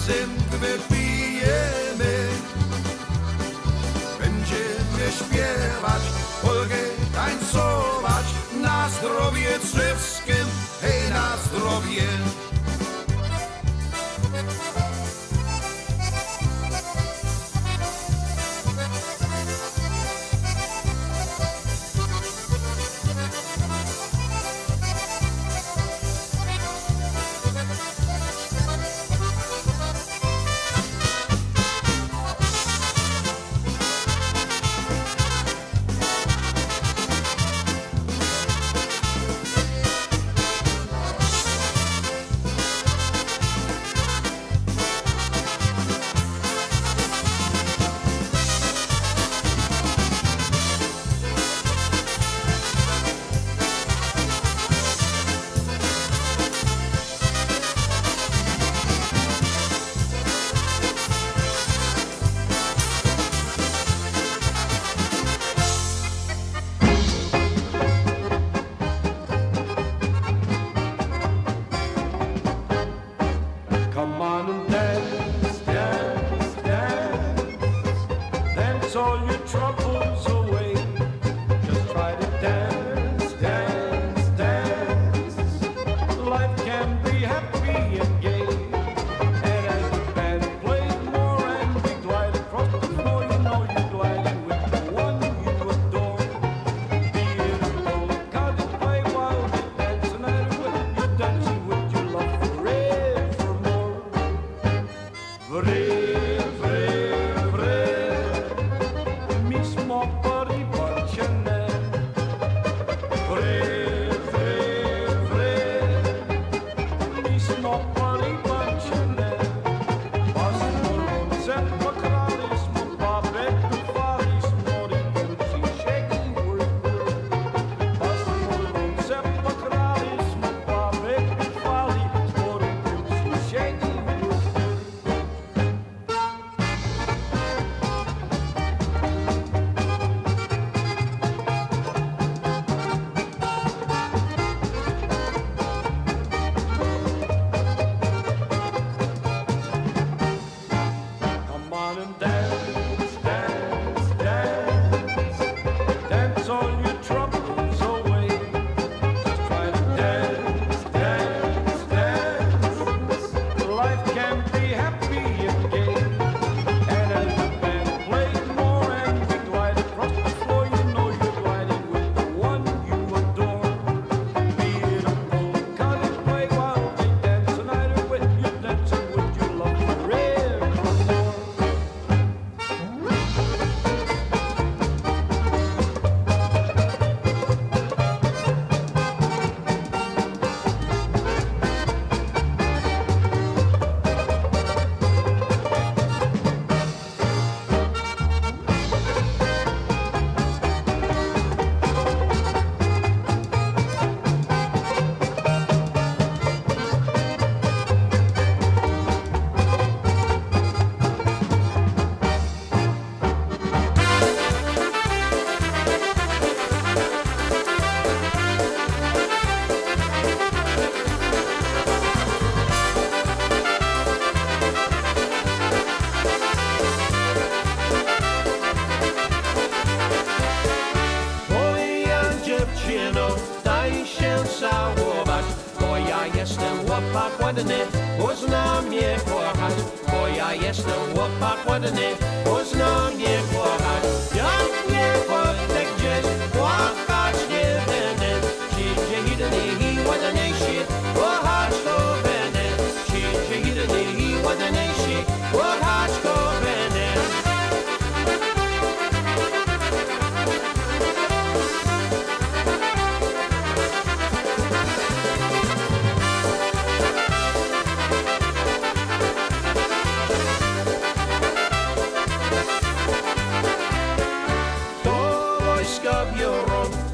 [0.09, 2.28] Razem wypijemy,
[4.20, 6.03] będziemy śpiewać,
[6.42, 6.76] polkę
[7.14, 8.24] tańcować,
[8.62, 10.46] na zdrowie wszystkim,
[10.80, 12.03] hej na zdrowie.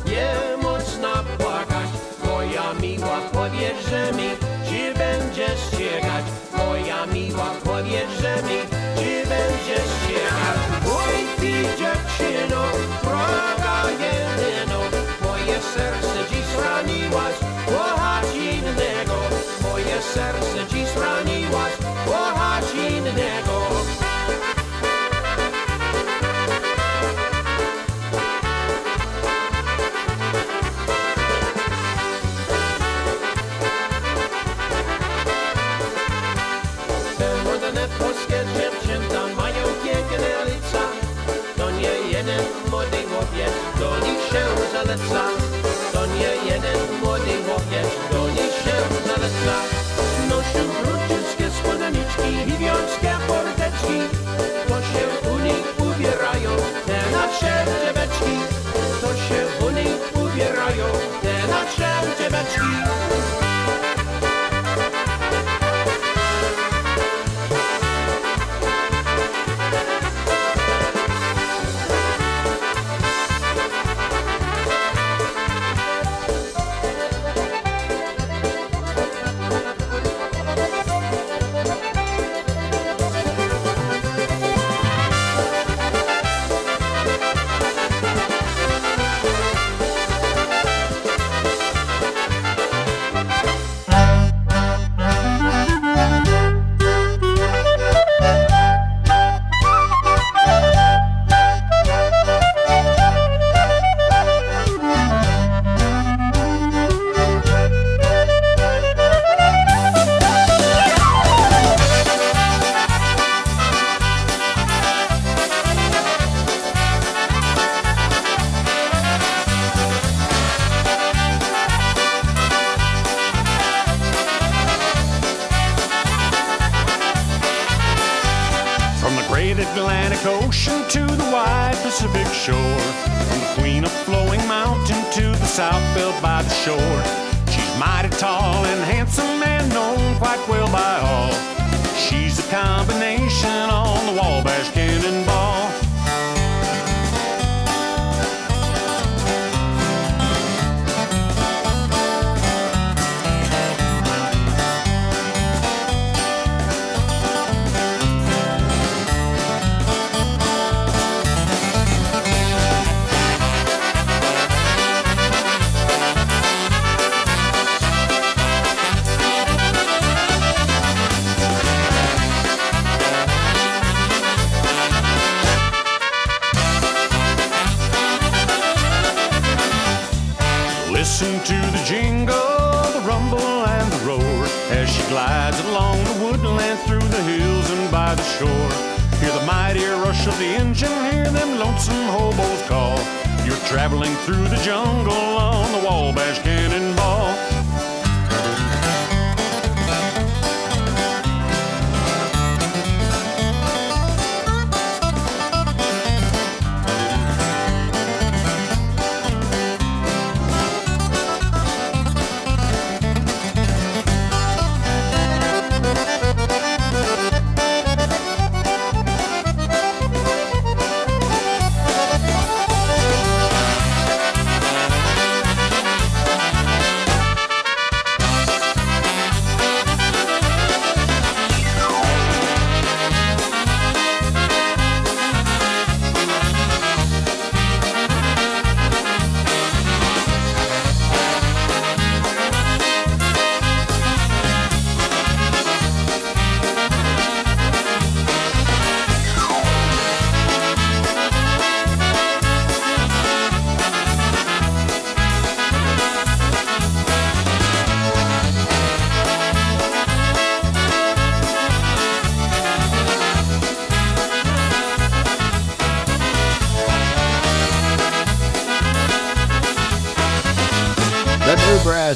[0.06, 1.88] nie można płakać,
[2.24, 4.47] moja miła, powiesz, że mi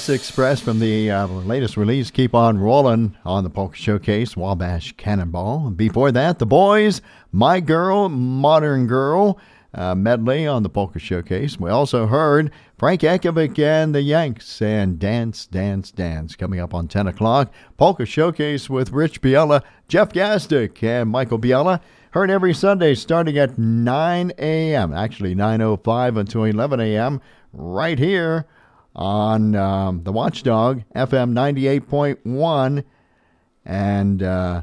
[0.09, 5.71] Express from the uh, latest release, Keep On Rolling on the Polka Showcase, Wabash Cannonball.
[5.71, 9.39] Before that, The Boys, My Girl, Modern Girl
[9.75, 11.61] uh, medley on the Polka Showcase.
[11.61, 16.89] We also heard Frank Ekovic and the Yanks and Dance, Dance, Dance coming up on
[16.89, 17.53] 10 o'clock.
[17.77, 21.81] Polka Showcase with Rich Biella, Jeff Gastic, and Michael Biella.
[22.11, 27.21] Heard every Sunday starting at 9 a.m., actually 9.05 until 11 a.m.,
[27.53, 28.47] right here
[28.95, 32.85] on um, the Watchdog, FM 98.1
[33.65, 34.63] and uh,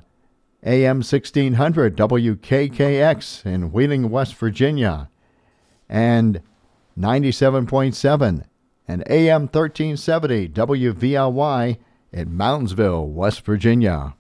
[0.64, 5.10] AM 1600 WKKX in Wheeling, West Virginia,
[5.88, 6.42] and
[6.98, 8.44] 97.7
[8.88, 11.78] and AM 1370 WVLY
[12.12, 14.16] in Moundsville, West Virginia.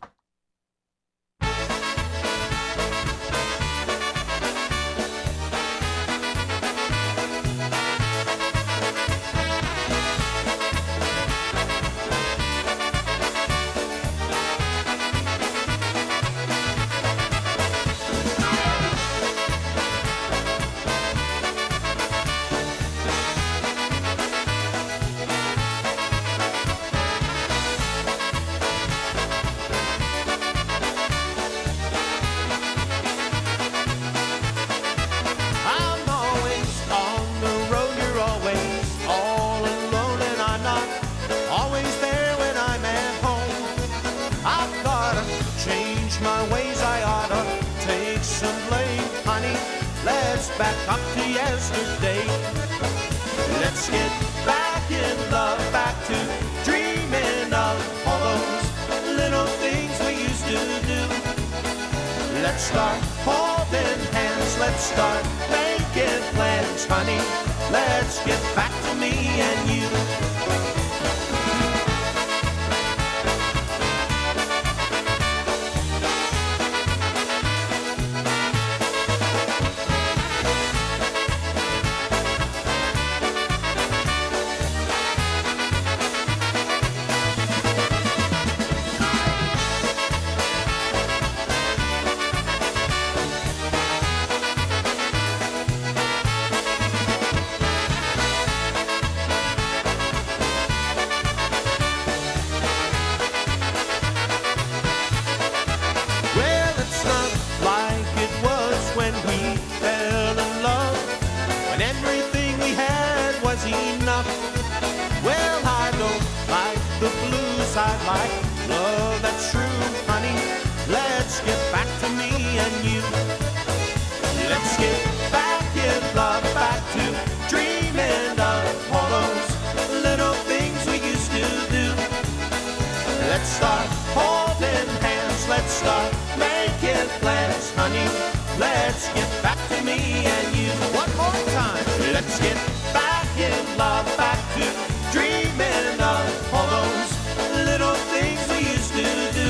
[142.29, 148.93] Let's get back in love, back to dreaming of all those little things we used
[148.93, 149.01] to
[149.33, 149.49] do.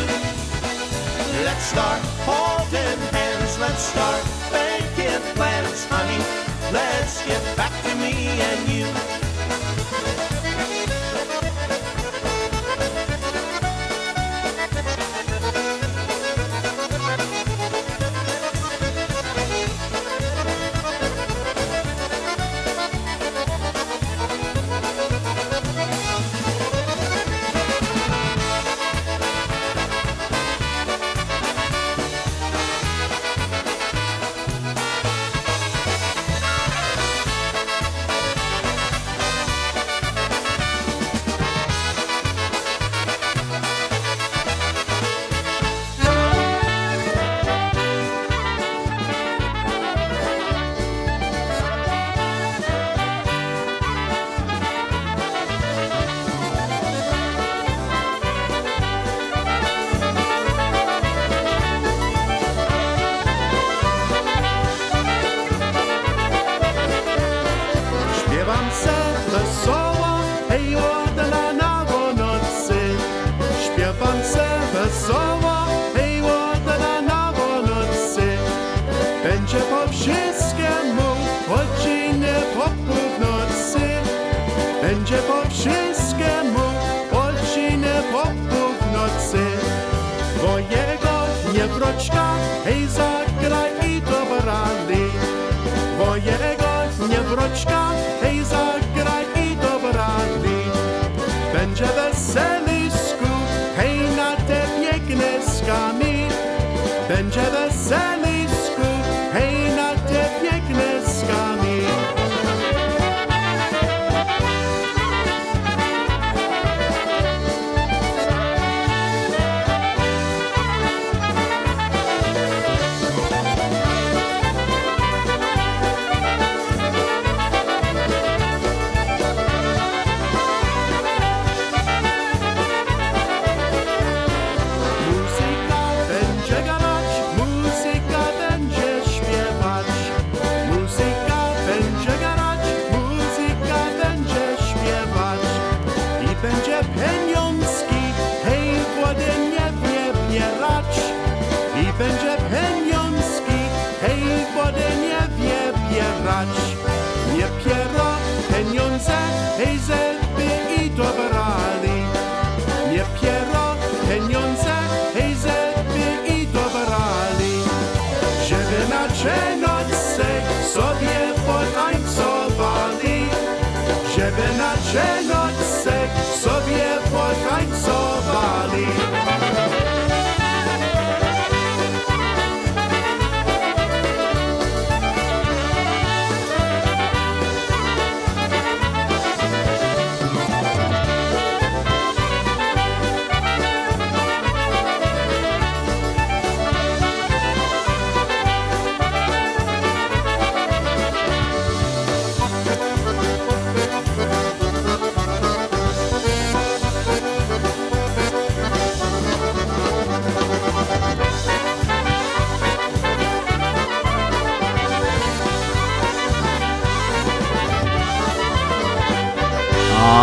[1.43, 3.59] Let's start holding hands.
[3.59, 4.23] Let's start
[4.53, 6.23] making plans, honey.
[6.71, 9.08] Let's get back to me and you.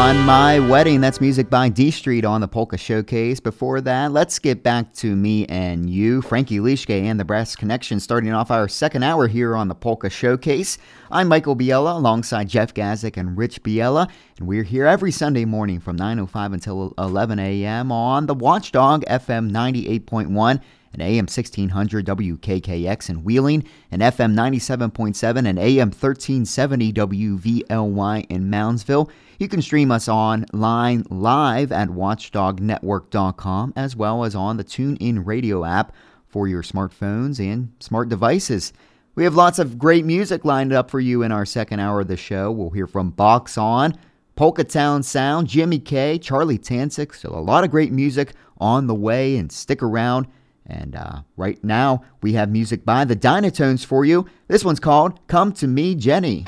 [0.07, 3.41] On My Wedding, that's music by D Street on the Polka Showcase.
[3.41, 7.99] Before that, let's get back to me and you, Frankie Leishke and the Brass Connection,
[7.99, 10.79] starting off our second hour here on the Polka Showcase.
[11.11, 15.81] I'm Michael Biella alongside Jeff Gazik and Rich Biella, and we're here every Sunday morning
[15.81, 17.91] from 9.05 until 11 a.m.
[17.91, 25.59] on the Watchdog FM 98.1 and AM 1600 WKKX in Wheeling, and FM 97.7 and
[25.59, 29.11] AM 1370 WVLY in Moundsville.
[29.39, 35.65] You can stream us online live at watchdognetwork.com as well as on the TuneIn Radio
[35.65, 35.95] app
[36.27, 38.73] for your smartphones and smart devices.
[39.15, 42.09] We have lots of great music lined up for you in our second hour of
[42.09, 42.51] the show.
[42.51, 43.99] We'll hear from Box On,
[44.37, 47.15] Polka Town Sound, Jimmy K, Charlie Tansik.
[47.15, 50.27] So a lot of great music on the way, and stick around.
[50.67, 54.27] And uh, right now, we have music by the Dynatones for you.
[54.49, 56.45] This one's called Come to Me, Jenny.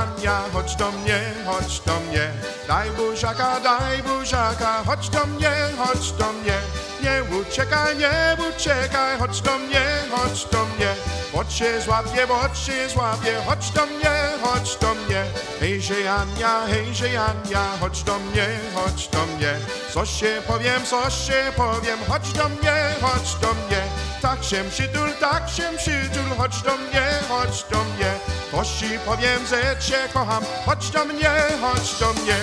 [0.00, 2.32] Hejże Ania, chodź do mnie, chodź do mnie.
[2.68, 6.58] Daj buziaka, daj buziaka, chodź do mnie, chodź do mnie.
[7.02, 10.94] Nie uciekaj, nie uciekaj, chodź do mnie, chodź do mnie.
[11.32, 14.10] Bo cię złapię, bo cię złapię, chodź do mnie,
[14.42, 15.24] chodź do mnie.
[15.60, 19.54] Hejże Ania, hejże Ania, chodź do mnie, chodź do mnie.
[19.94, 23.82] Co się powiem, co się powiem, chodź do mnie, chodź do mnie.
[24.22, 28.39] Tak się przytul, tak się przytul, chodź do mnie, chodź do mnie.
[28.50, 32.36] To ci powiem, że cię kocham, chodź do mnie, chodź do mnie.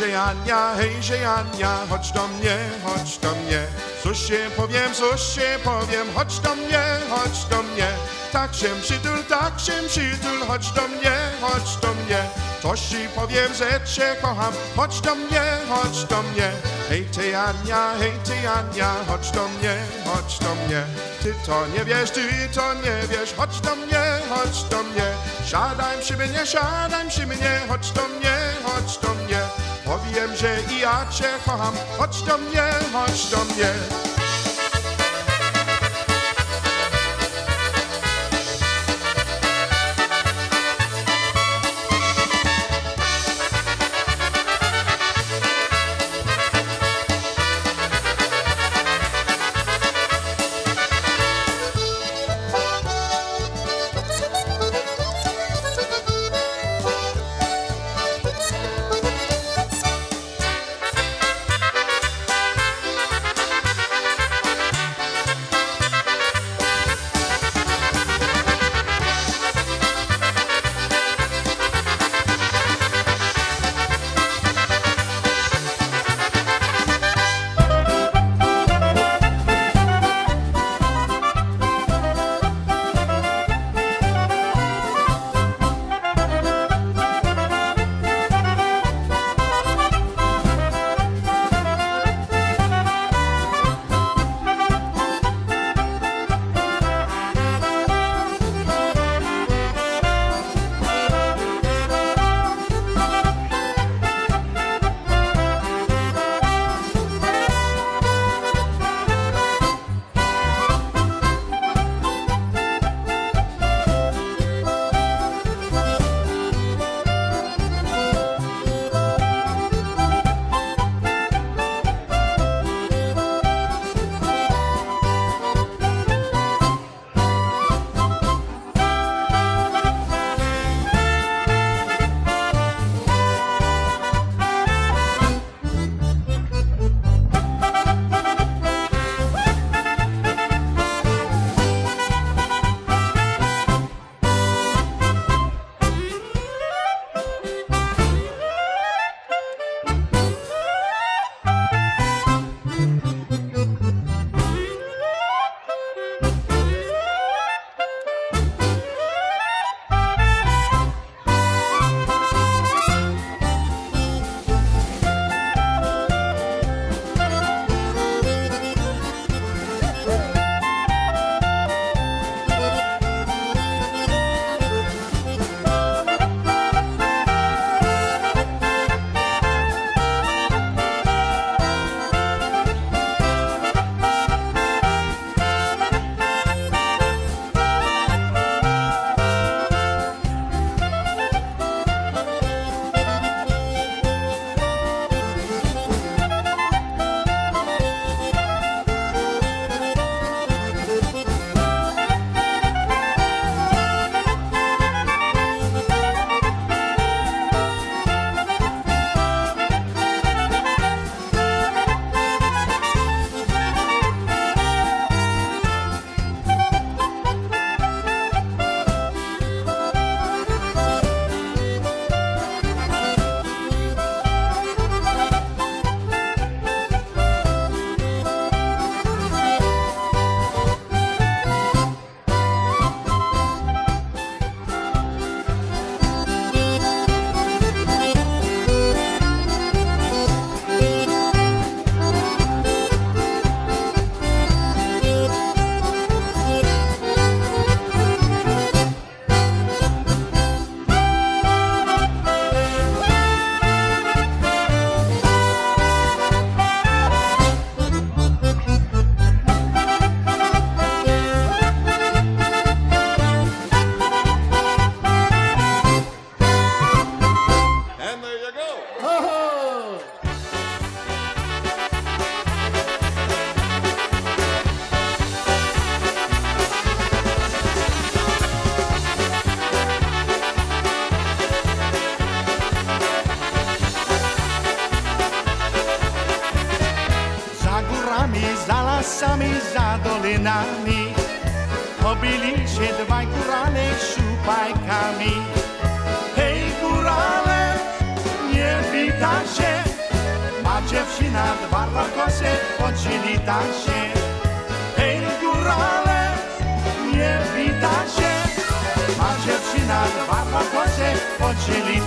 [0.00, 3.66] Hejże Ania, hejże Ania, chodź do mnie, chodź do mnie.
[4.02, 7.88] Cóż się powiem, cóż się powiem, chodź do mnie, chodź do mnie.
[8.32, 12.22] Tak się przytul, tak się przytul, chodź do mnie, chodź do mnie.
[12.62, 16.50] Coś ci powiem, że cię kocham, chodź do mnie, chodź do mnie.
[16.88, 20.82] Hej ty Ania, hej ty Ania, chodź do mnie, chodź do mnie.
[21.22, 25.08] Ty to nie wiesz, ty to nie wiesz, chodź do mnie, chodź do mnie.
[25.46, 29.40] Siadaj przy mnie, siadaj przy mnie, chodź do mnie, chodź do mnie.
[29.90, 32.62] Powiem, że i ja cię kocham, chodź do mnie,
[32.92, 34.09] chodź do mnie.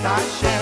[0.04, 0.54] Podzieli się.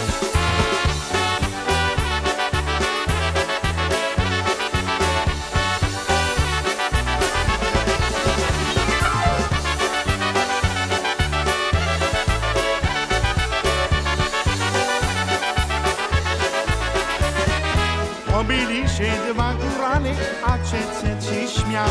[18.33, 20.11] Pobili się dwa górale,
[20.45, 21.89] a ciece ci śmiał.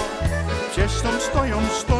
[0.71, 1.90] Gdzieś tam stoją sto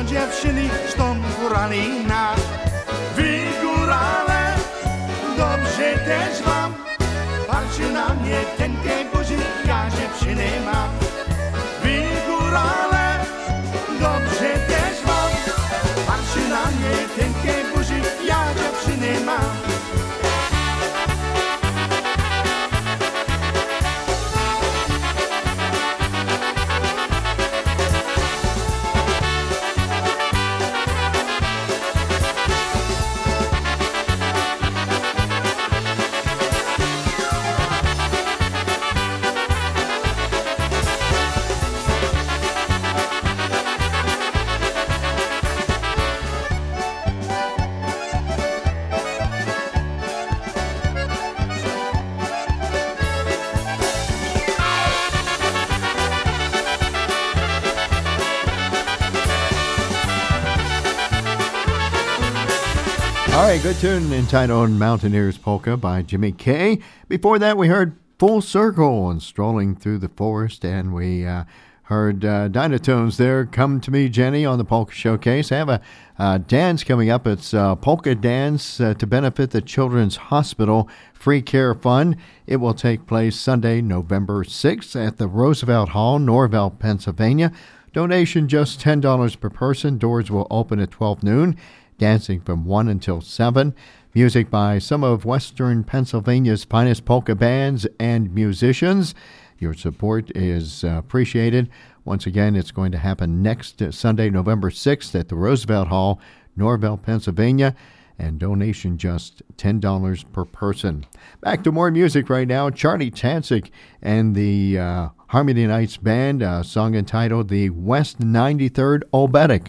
[63.80, 66.80] tune entitled Mountaineers Polka by Jimmy Kay.
[67.08, 71.46] Before that, we heard Full Circle and Strolling Through the Forest, and we uh,
[71.84, 75.52] heard uh, Dynatones there, Come to Me, Jenny, on the Polka Showcase.
[75.52, 75.82] I have a
[76.20, 77.26] uh, dance coming up.
[77.26, 82.18] It's uh, Polka Dance uh, to benefit the Children's Hospital Free Care Fund.
[82.48, 87.54] It will take place Sunday, November 6th at the Roosevelt Hall, Norvelt, Pennsylvania.
[87.94, 89.98] Donation just $10 per person.
[89.98, 91.58] Doors will open at 12 noon
[92.02, 93.76] dancing from 1 until 7.
[94.16, 99.14] Music by some of Western Pennsylvania's finest polka bands and musicians.
[99.60, 101.70] Your support is uh, appreciated.
[102.04, 106.20] Once again, it's going to happen next uh, Sunday, November 6th at the Roosevelt Hall,
[106.58, 107.76] Norvelt, Pennsylvania,
[108.18, 111.06] and donation just $10 per person.
[111.42, 112.72] Back to more music right now.
[112.72, 113.70] Charlie Tansick
[114.02, 119.68] and the uh, Harmony Nights Band, a song entitled The West 93rd Obetic.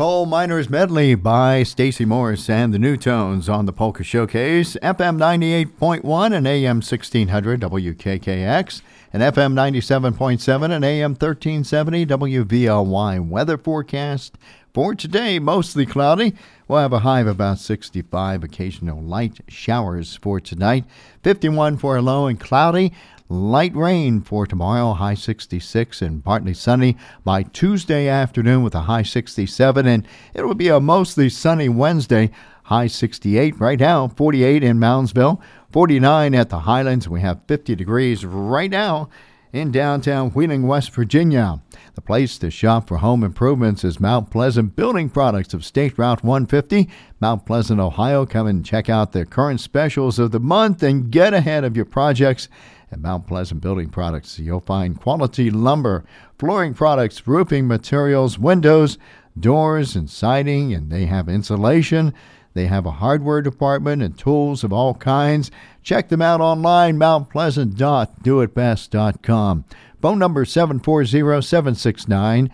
[0.00, 5.18] Coal Miners Medley by Stacy Morris and the New Tones on the Polka Showcase, FM
[5.18, 8.80] 98.1 and AM 1600 WKKX,
[9.12, 13.28] and FM 97.7 and AM 1370 WVLY.
[13.28, 14.38] Weather forecast
[14.72, 16.32] for today, mostly cloudy.
[16.66, 20.86] We'll have a high of about 65, occasional light showers for tonight,
[21.24, 22.94] 51 for a low and cloudy.
[23.32, 29.04] Light rain for tomorrow, high 66 and partly sunny by Tuesday afternoon with a high
[29.04, 29.86] 67.
[29.86, 30.04] And
[30.34, 32.32] it will be a mostly sunny Wednesday,
[32.64, 35.40] high 68 right now, 48 in Moundsville,
[35.70, 37.08] 49 at the Highlands.
[37.08, 39.08] We have 50 degrees right now
[39.52, 41.60] in downtown Wheeling, West Virginia.
[41.94, 46.24] The place to shop for home improvements is Mount Pleasant Building Products of State Route
[46.24, 46.88] 150,
[47.20, 48.26] Mount Pleasant, Ohio.
[48.26, 51.84] Come and check out the current specials of the month and get ahead of your
[51.84, 52.48] projects
[52.92, 54.38] at Mount Pleasant Building Products.
[54.38, 56.04] You'll find quality lumber,
[56.38, 58.98] flooring products, roofing materials, windows,
[59.38, 62.12] doors, and siding, and they have insulation.
[62.54, 65.52] They have a hardware department and tools of all kinds.
[65.82, 69.64] Check them out online, mountpleasant.doitbest.com.
[70.00, 72.50] Phone number 740 769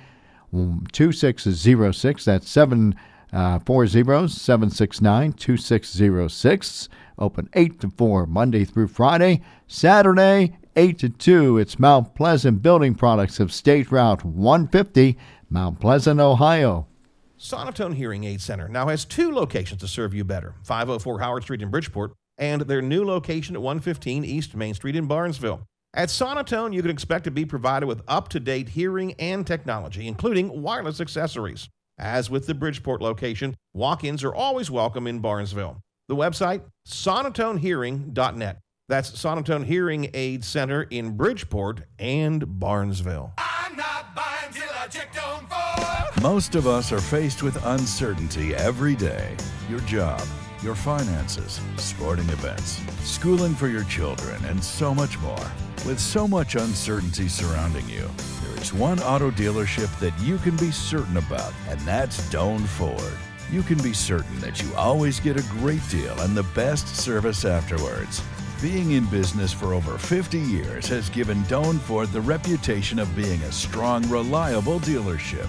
[0.93, 2.25] 2606.
[2.25, 6.89] That's 740 uh, 769 2606.
[7.19, 9.43] Open 8 to 4, Monday through Friday.
[9.67, 11.59] Saturday, 8 to 2.
[11.59, 15.17] It's Mount Pleasant Building Products of State Route 150,
[15.49, 16.87] Mount Pleasant, Ohio.
[17.39, 21.63] Sonotone Hearing Aid Center now has two locations to serve you better 504 Howard Street
[21.63, 25.63] in Bridgeport and their new location at 115 East Main Street in Barnesville.
[25.95, 30.07] At Sonotone, you can expect to be provided with up to date hearing and technology,
[30.07, 31.69] including wireless accessories.
[31.99, 35.81] As with the Bridgeport location, walk ins are always welcome in Barnesville.
[36.09, 38.61] The website, sonotonehearing.net.
[38.89, 43.33] That's Sonotone Hearing Aid Center in Bridgeport and Barnesville.
[46.23, 49.37] Most of us are faced with uncertainty every day.
[49.69, 50.23] Your job,
[50.63, 55.51] your finances, sporting events, schooling for your children, and so much more.
[55.85, 58.09] With so much uncertainty surrounding you,
[58.45, 63.19] there is one auto dealership that you can be certain about, and that's Doan Ford.
[63.51, 67.45] You can be certain that you always get a great deal and the best service
[67.45, 68.21] afterwards.
[68.61, 73.41] Being in business for over 50 years has given Doan Ford the reputation of being
[73.43, 75.47] a strong, reliable dealership.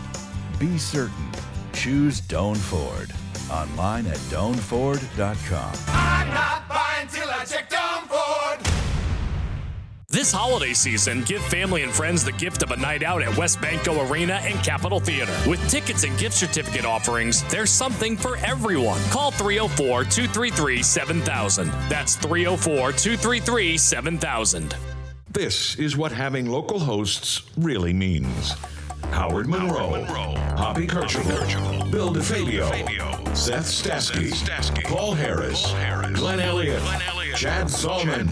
[0.60, 1.32] Be certain.
[1.74, 3.12] Choose Doan Ford.
[3.50, 5.74] Online at doanford.com.
[5.88, 8.87] I'm not buying till I check Doan Ford.
[10.10, 14.10] This holiday season, give family and friends the gift of a night out at WesBanco
[14.10, 15.36] Arena and Capitol Theater.
[15.46, 19.02] With tickets and gift certificate offerings, there's something for everyone.
[19.10, 21.70] Call 304 233 7000.
[21.90, 24.78] That's 304 233 7000.
[25.30, 28.56] This is what having local hosts really means.
[29.12, 30.06] Howard Monroe,
[30.56, 35.74] Hoppy Kercheval, Bill DeFabio, Seth Stasky, Paul Harris,
[36.14, 36.82] Glenn Elliott,
[37.38, 38.32] Chad Solomon,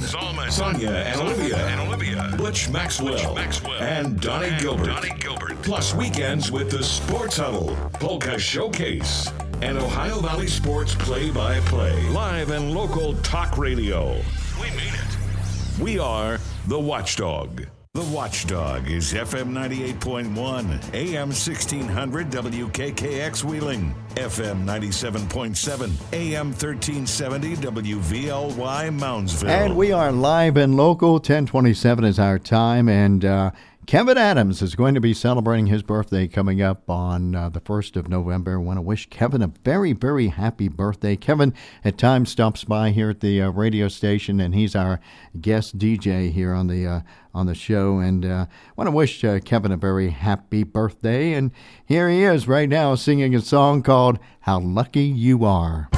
[0.50, 5.62] Sonia and Olivia, and Olivia, Butch Maxwell, Maxwell and Donnie Gilbert.
[5.62, 12.10] Plus weekends with the Sports Huddle, Polka Showcase, and Ohio Valley Sports Play-by-Play.
[12.10, 14.14] Live and local talk radio.
[14.60, 15.80] We mean it.
[15.80, 17.68] We are the Watchdog.
[17.96, 29.48] The Watchdog is FM 98.1, AM 1600 WKKX Wheeling, FM 97.7, AM 1370 WVLY Moundsville.
[29.48, 31.14] And we are live and local.
[31.14, 32.90] 1027 is our time.
[32.90, 33.52] And uh,
[33.88, 37.96] Kevin Adams is going to be celebrating his birthday coming up on uh, the 1st
[37.98, 38.54] of November.
[38.54, 41.16] I want to wish Kevin a very, very happy birthday.
[41.16, 41.54] Kevin
[41.84, 45.00] at times stops by here at the uh, radio station, and he's our
[45.40, 47.00] guest DJ here on the uh,
[47.34, 48.00] on the show.
[48.00, 51.34] And uh, want to wish uh, Kevin a very happy birthday.
[51.34, 51.52] And
[51.86, 55.90] here he is right now singing a song called "How Lucky You Are."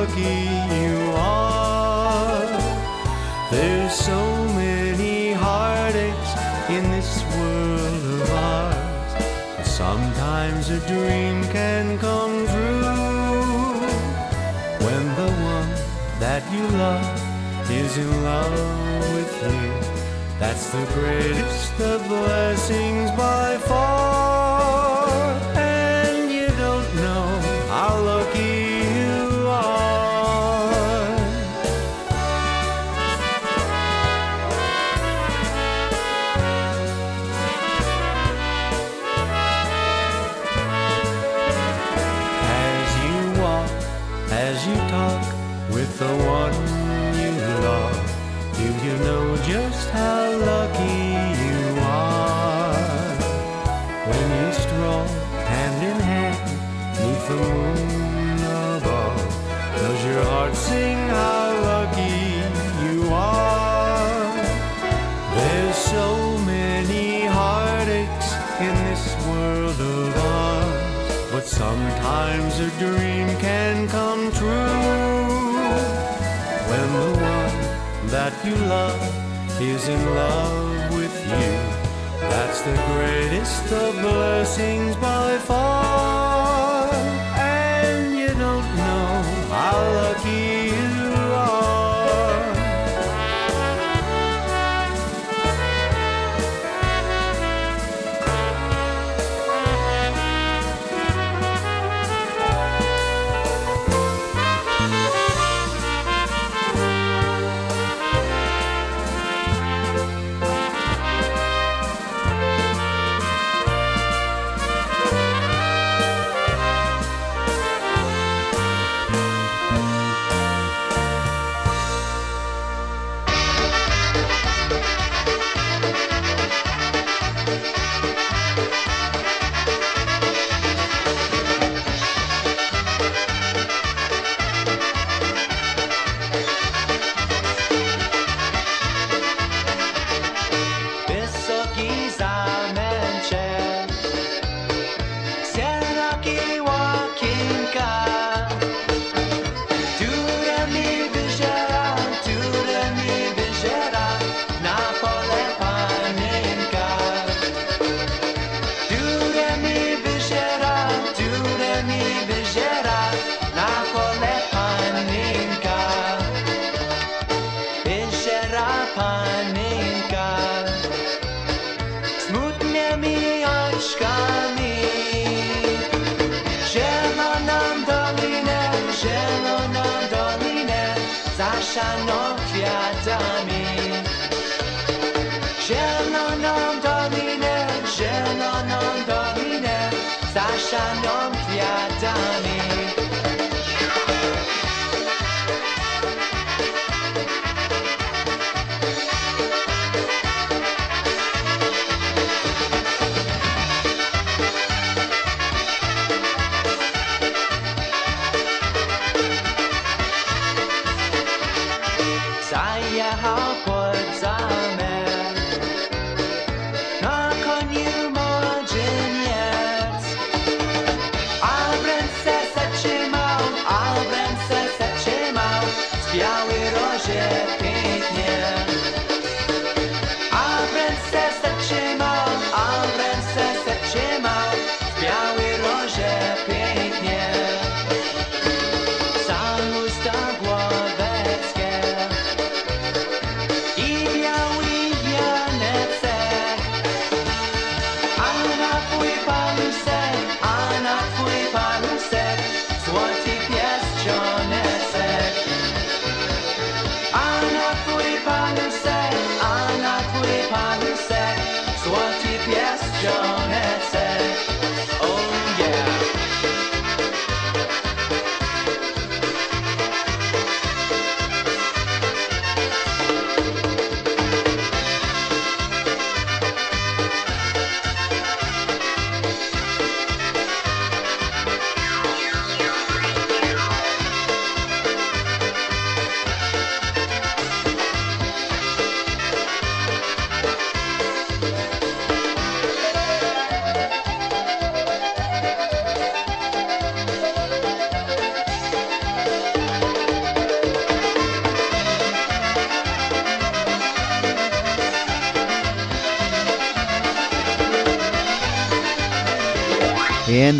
[0.00, 0.48] Lucky
[0.80, 2.46] you are?
[3.50, 4.20] There's so
[4.62, 6.30] many heartaches
[6.76, 9.12] in this world of ours.
[9.56, 13.74] But Sometimes a dream can come true
[14.86, 15.70] when the one
[16.24, 17.08] that you love
[17.70, 18.56] is in love
[19.16, 19.70] with you.
[20.38, 24.19] That's the greatest of blessings by far.
[78.20, 79.02] That you love
[79.62, 81.52] is in love with you.
[82.32, 86.29] That's the greatest of blessings by far,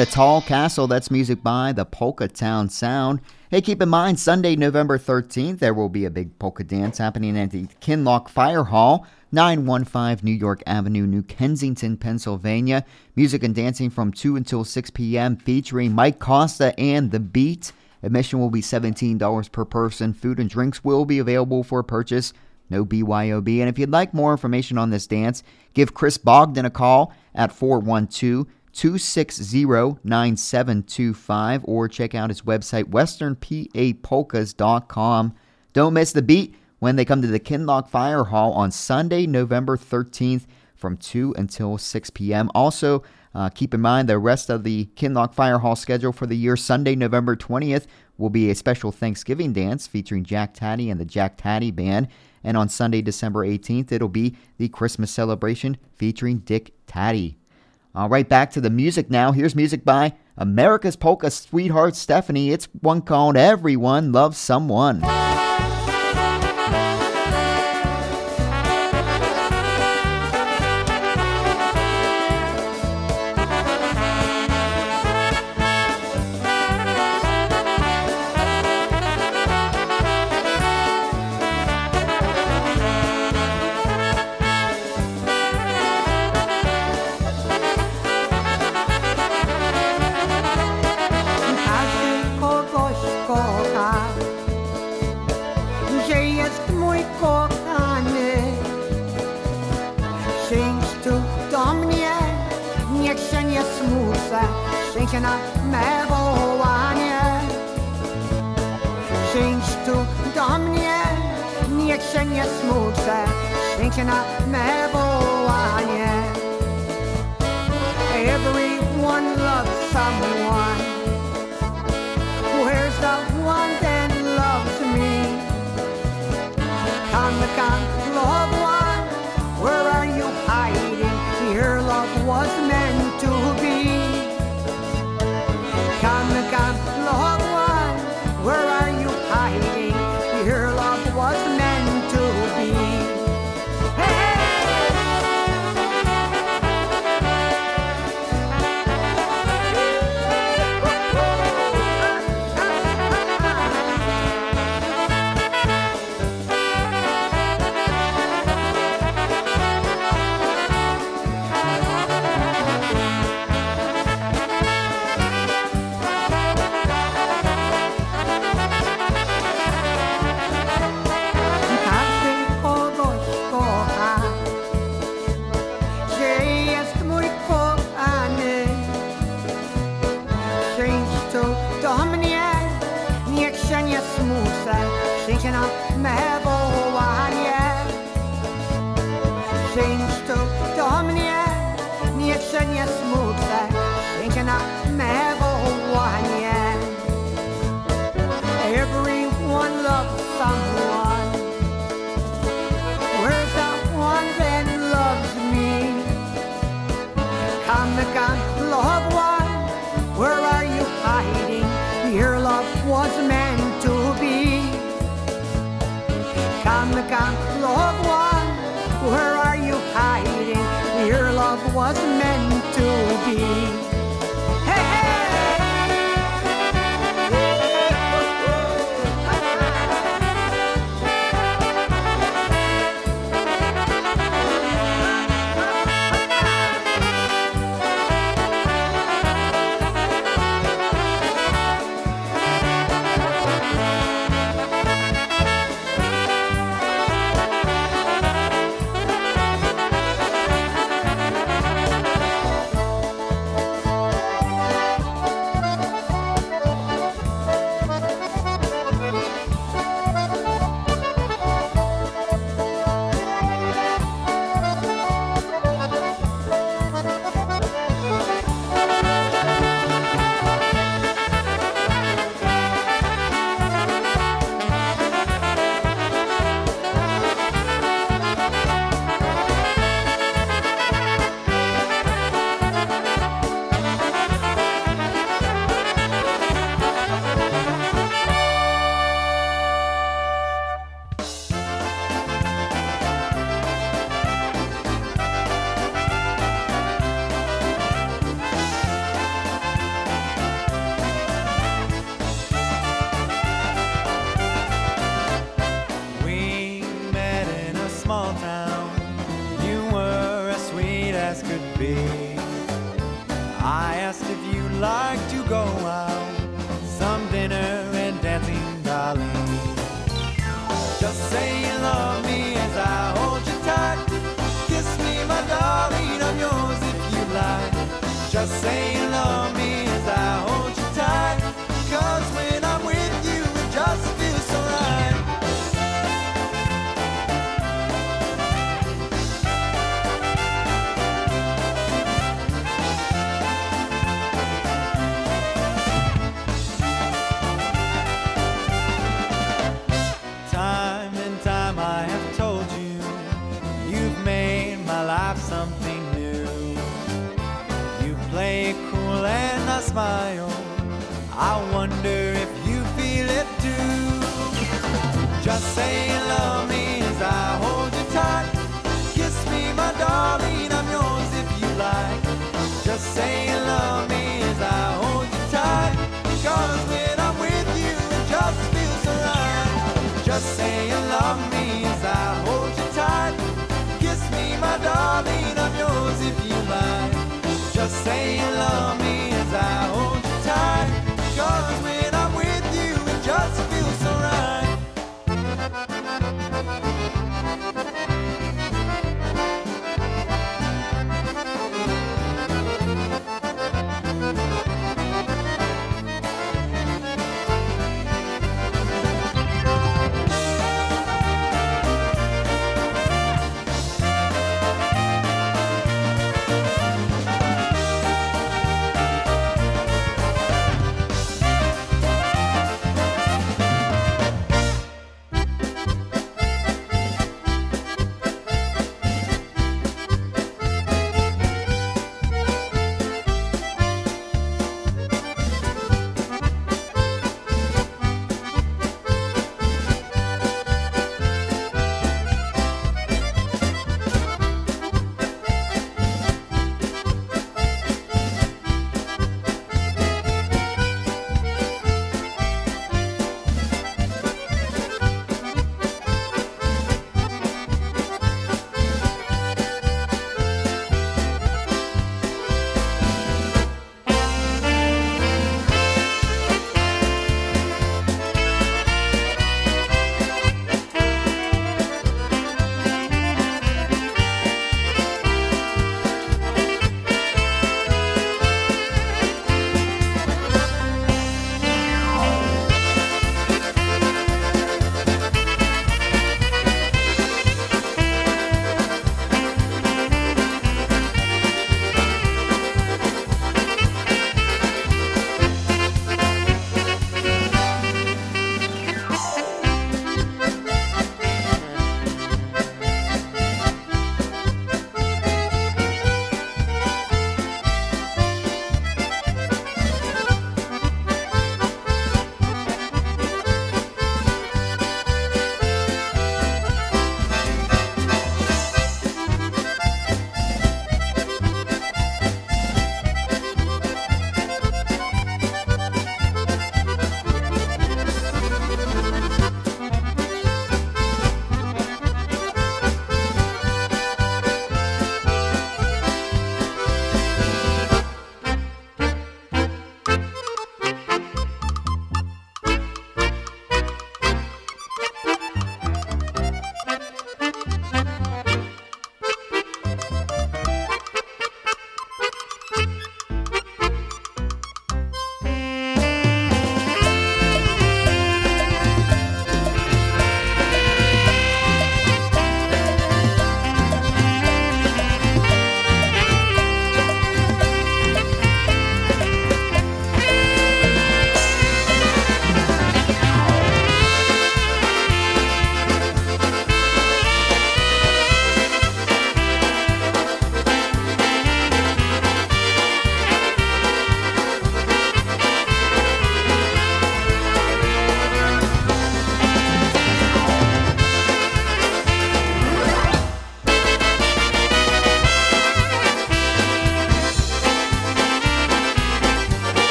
[0.00, 3.20] the Tall Castle, that's music by the Polka Town Sound.
[3.50, 7.36] Hey, keep in mind, Sunday, November 13th, there will be a big polka dance happening
[7.36, 12.82] at the Kinloch Fire Hall, 915 New York Avenue, New Kensington, Pennsylvania.
[13.14, 17.72] Music and dancing from 2 until 6 p.m., featuring Mike Costa and The Beat.
[18.02, 20.14] Admission will be $17 per person.
[20.14, 22.32] Food and drinks will be available for purchase.
[22.70, 23.60] No BYOB.
[23.60, 25.42] And if you'd like more information on this dance,
[25.74, 29.64] give Chris Bogdan a call at 412 260
[30.04, 35.34] 9725 or check out his website, westernpapolkas.com.
[35.72, 39.76] Don't miss the beat when they come to the Kinloch Fire Hall on Sunday, November
[39.76, 40.42] 13th
[40.74, 42.50] from 2 until 6 p.m.
[42.54, 43.02] Also,
[43.34, 46.56] uh, keep in mind the rest of the Kinloch Fire Hall schedule for the year
[46.56, 47.86] Sunday, November 20th
[48.18, 52.08] will be a special Thanksgiving dance featuring Jack Tady and the Jack Tady Band.
[52.44, 57.39] And on Sunday, December 18th, it'll be the Christmas celebration featuring Dick Tady.
[57.92, 59.32] All right, back to the music now.
[59.32, 62.50] Here's music by America's Polka Sweetheart Stephanie.
[62.52, 65.02] It's one called Everyone Loves Someone.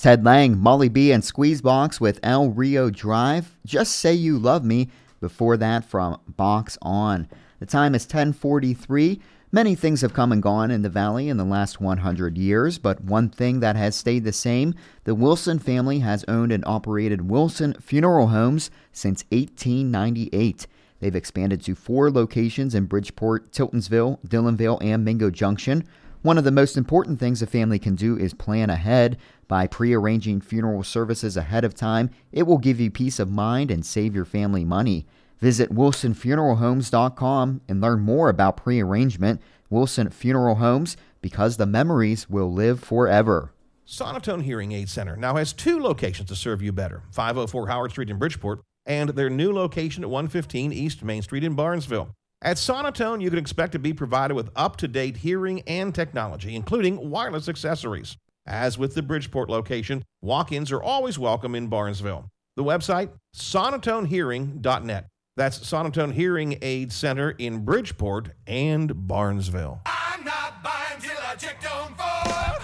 [0.00, 3.58] That's Ted Lang, Molly B, and Squeezebox with El Rio Drive.
[3.66, 4.88] Just Say You Love Me.
[5.20, 7.28] Before that, from Box On.
[7.58, 9.20] The time is 1043.
[9.52, 13.04] Many things have come and gone in the valley in the last 100 years, but
[13.04, 14.74] one thing that has stayed the same
[15.04, 20.66] the Wilson family has owned and operated Wilson Funeral Homes since 1898.
[21.00, 25.86] They've expanded to four locations in Bridgeport, Tiltonsville, Dillonvale, and Mingo Junction.
[26.22, 29.16] One of the most important things a family can do is plan ahead.
[29.48, 33.86] By prearranging funeral services ahead of time, it will give you peace of mind and
[33.86, 35.06] save your family money.
[35.38, 39.40] Visit wilsonfuneralhomes.com and learn more about prearrangement.
[39.70, 43.54] Wilson Funeral Homes, because the memories will live forever.
[43.86, 48.10] Sonotone Hearing Aid Center now has two locations to serve you better 504 Howard Street
[48.10, 52.10] in Bridgeport and their new location at 115 East Main Street in Barnesville.
[52.42, 56.56] At Sonotone, you can expect to be provided with up to date hearing and technology,
[56.56, 58.16] including wireless accessories.
[58.46, 62.30] As with the Bridgeport location, walk ins are always welcome in Barnesville.
[62.56, 65.06] The website, sonotonehearing.net.
[65.36, 69.82] That's Sonotone Hearing Aid Center in Bridgeport and Barnesville.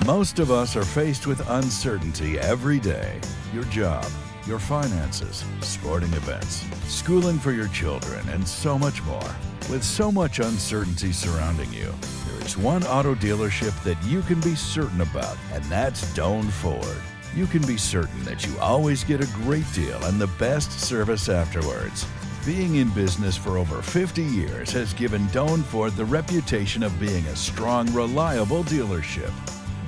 [0.07, 3.21] Most of us are faced with uncertainty every day.
[3.53, 4.07] Your job,
[4.47, 9.37] your finances, sporting events, schooling for your children, and so much more.
[9.71, 11.93] With so much uncertainty surrounding you,
[12.27, 17.03] there is one auto dealership that you can be certain about, and that's Doan Ford.
[17.35, 21.29] You can be certain that you always get a great deal and the best service
[21.29, 22.07] afterwards.
[22.47, 27.27] Being in business for over 50 years has given Doan Ford the reputation of being
[27.27, 29.33] a strong, reliable dealership.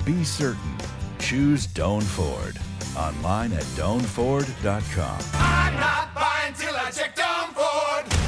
[0.05, 0.75] Be certain.
[1.19, 2.59] Choose Doan Ford.
[2.99, 5.19] Online at doanford.com.
[5.35, 8.19] I'm not buying till I check Doan Ford.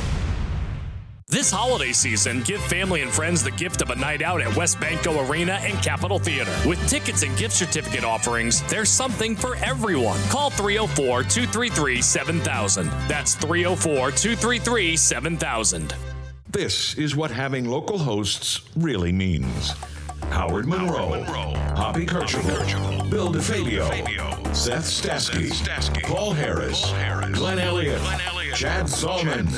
[1.28, 5.30] This holiday season, give family and friends the gift of a night out at WesBanco
[5.30, 6.54] Arena and Capitol Theater.
[6.66, 10.20] With tickets and gift certificate offerings, there's something for everyone.
[10.30, 12.90] Call 304 233 7000.
[13.08, 15.96] That's 304 233 7000.
[16.50, 19.74] This is what having local hosts really means.
[20.32, 21.24] Howard Monroe,
[21.76, 26.94] Hoppy Kercheval, Bill DeFabio, Seth Stasky, Paul Harris,
[27.34, 28.02] Glenn Elliott,
[28.56, 29.52] Chad Zalman,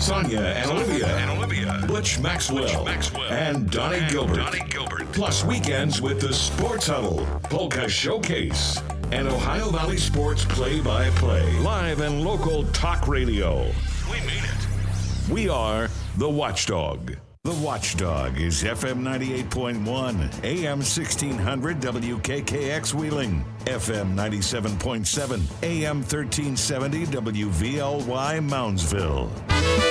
[0.00, 2.88] Sonia and Olivia, Butch Maxwell,
[3.28, 5.10] and Donnie Gilbert.
[5.12, 8.80] Plus weekends with the Sports Huddle, Polka Showcase,
[9.10, 11.58] and Ohio Valley Sports Play-by-Play.
[11.58, 13.64] Live and local talk radio.
[14.08, 15.28] We mean it.
[15.28, 17.16] We are the Watchdog.
[17.42, 29.89] The Watchdog is FM 98.1, AM 1600 WKKX Wheeling, FM 97.7, AM 1370 WVLY Moundsville.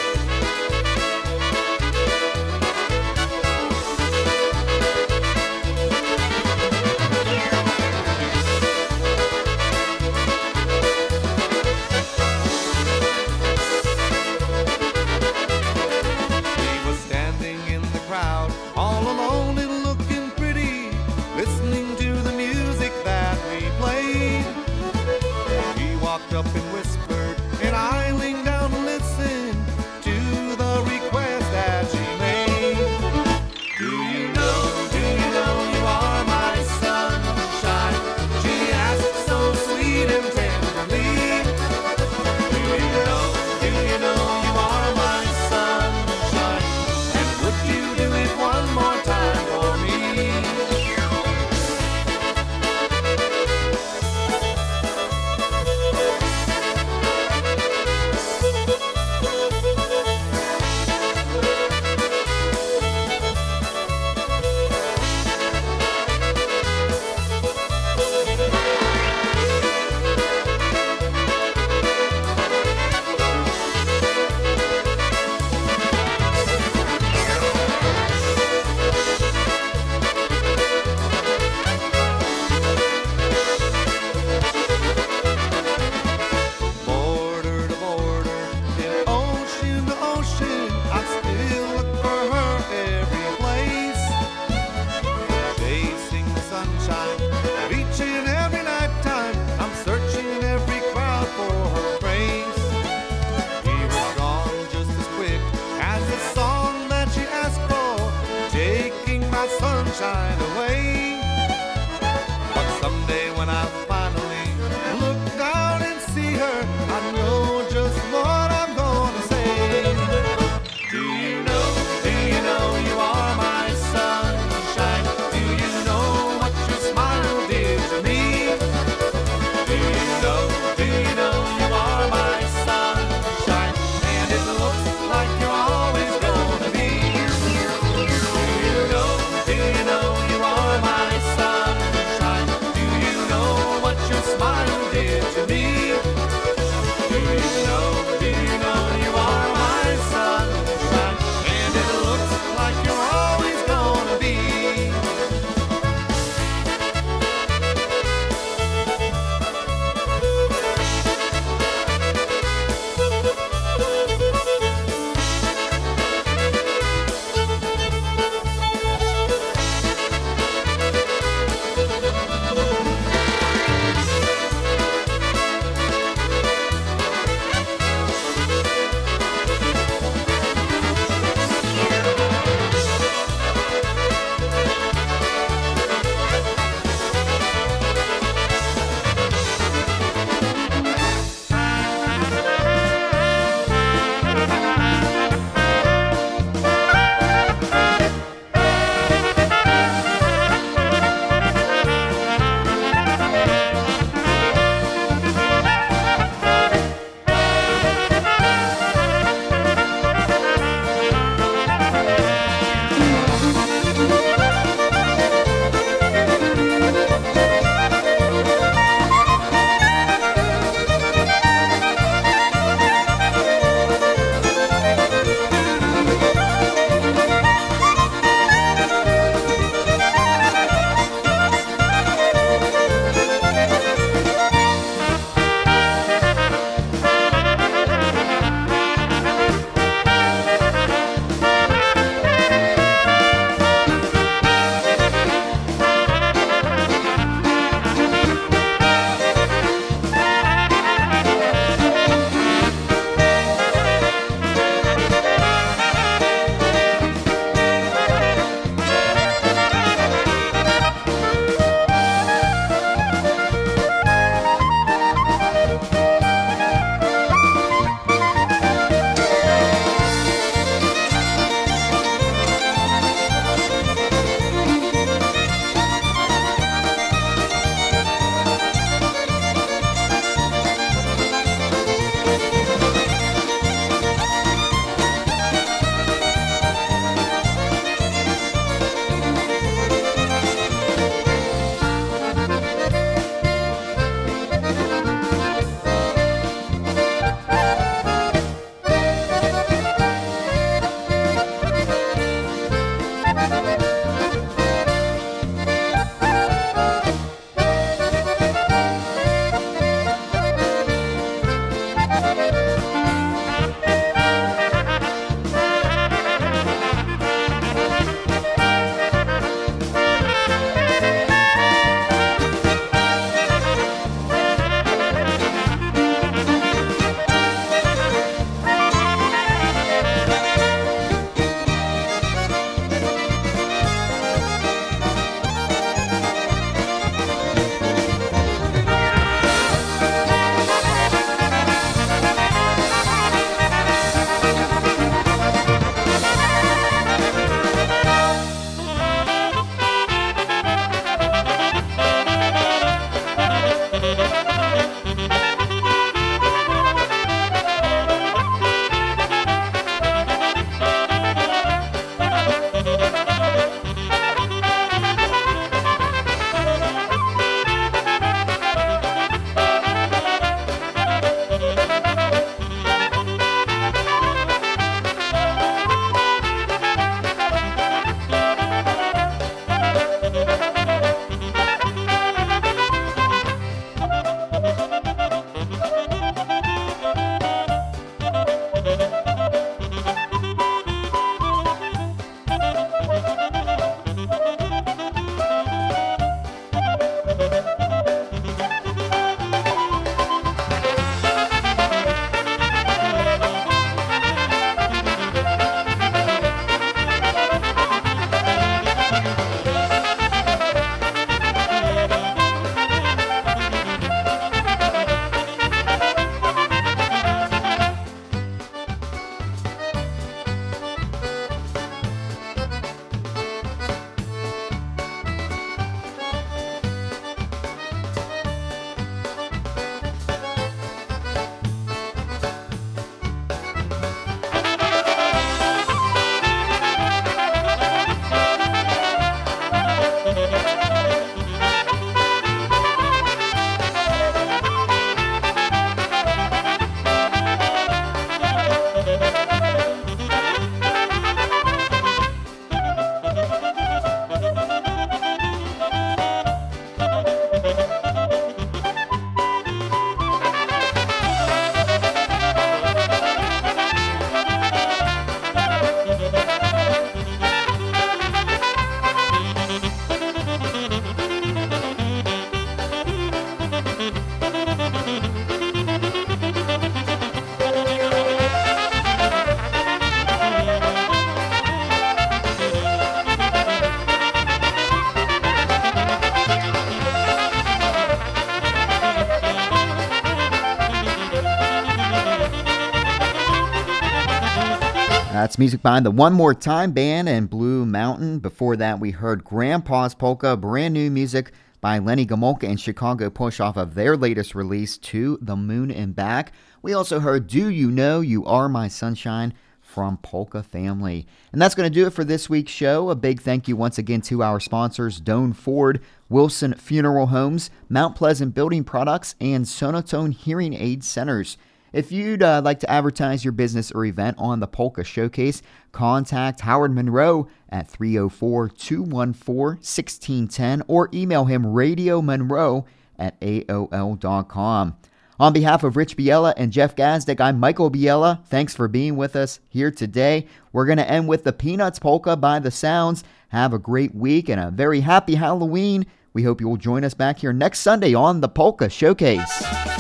[495.60, 498.40] Music by the One More Time Band and Blue Mountain.
[498.40, 503.60] Before that, we heard Grandpa's Polka, brand new music by Lenny Gomulka and Chicago Push
[503.60, 506.54] off of their latest release, To the Moon and Back.
[506.82, 511.28] We also heard Do You Know You Are My Sunshine from Polka Family.
[511.52, 513.10] And that's going to do it for this week's show.
[513.10, 516.00] A big thank you once again to our sponsors, Doan Ford,
[516.30, 521.58] Wilson Funeral Homes, Mount Pleasant Building Products, and Sonotone Hearing Aid Centers.
[521.92, 525.62] If you'd uh, like to advertise your business or event on the Polka Showcase,
[525.92, 532.86] contact Howard Monroe at 304 214 1610 or email him radiomonroe
[533.18, 534.98] at AOL.com.
[535.40, 538.46] On behalf of Rich Biella and Jeff Gazdick, I'm Michael Biella.
[538.48, 540.48] Thanks for being with us here today.
[540.74, 543.24] We're going to end with the Peanuts Polka by the Sounds.
[543.50, 546.06] Have a great week and a very happy Halloween.
[546.34, 549.99] We hope you will join us back here next Sunday on the Polka Showcase.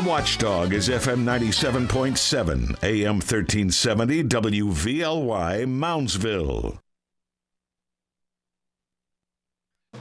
[0.00, 6.79] The Watchdog is FM 97.7, AM 1370, WVLY, Moundsville.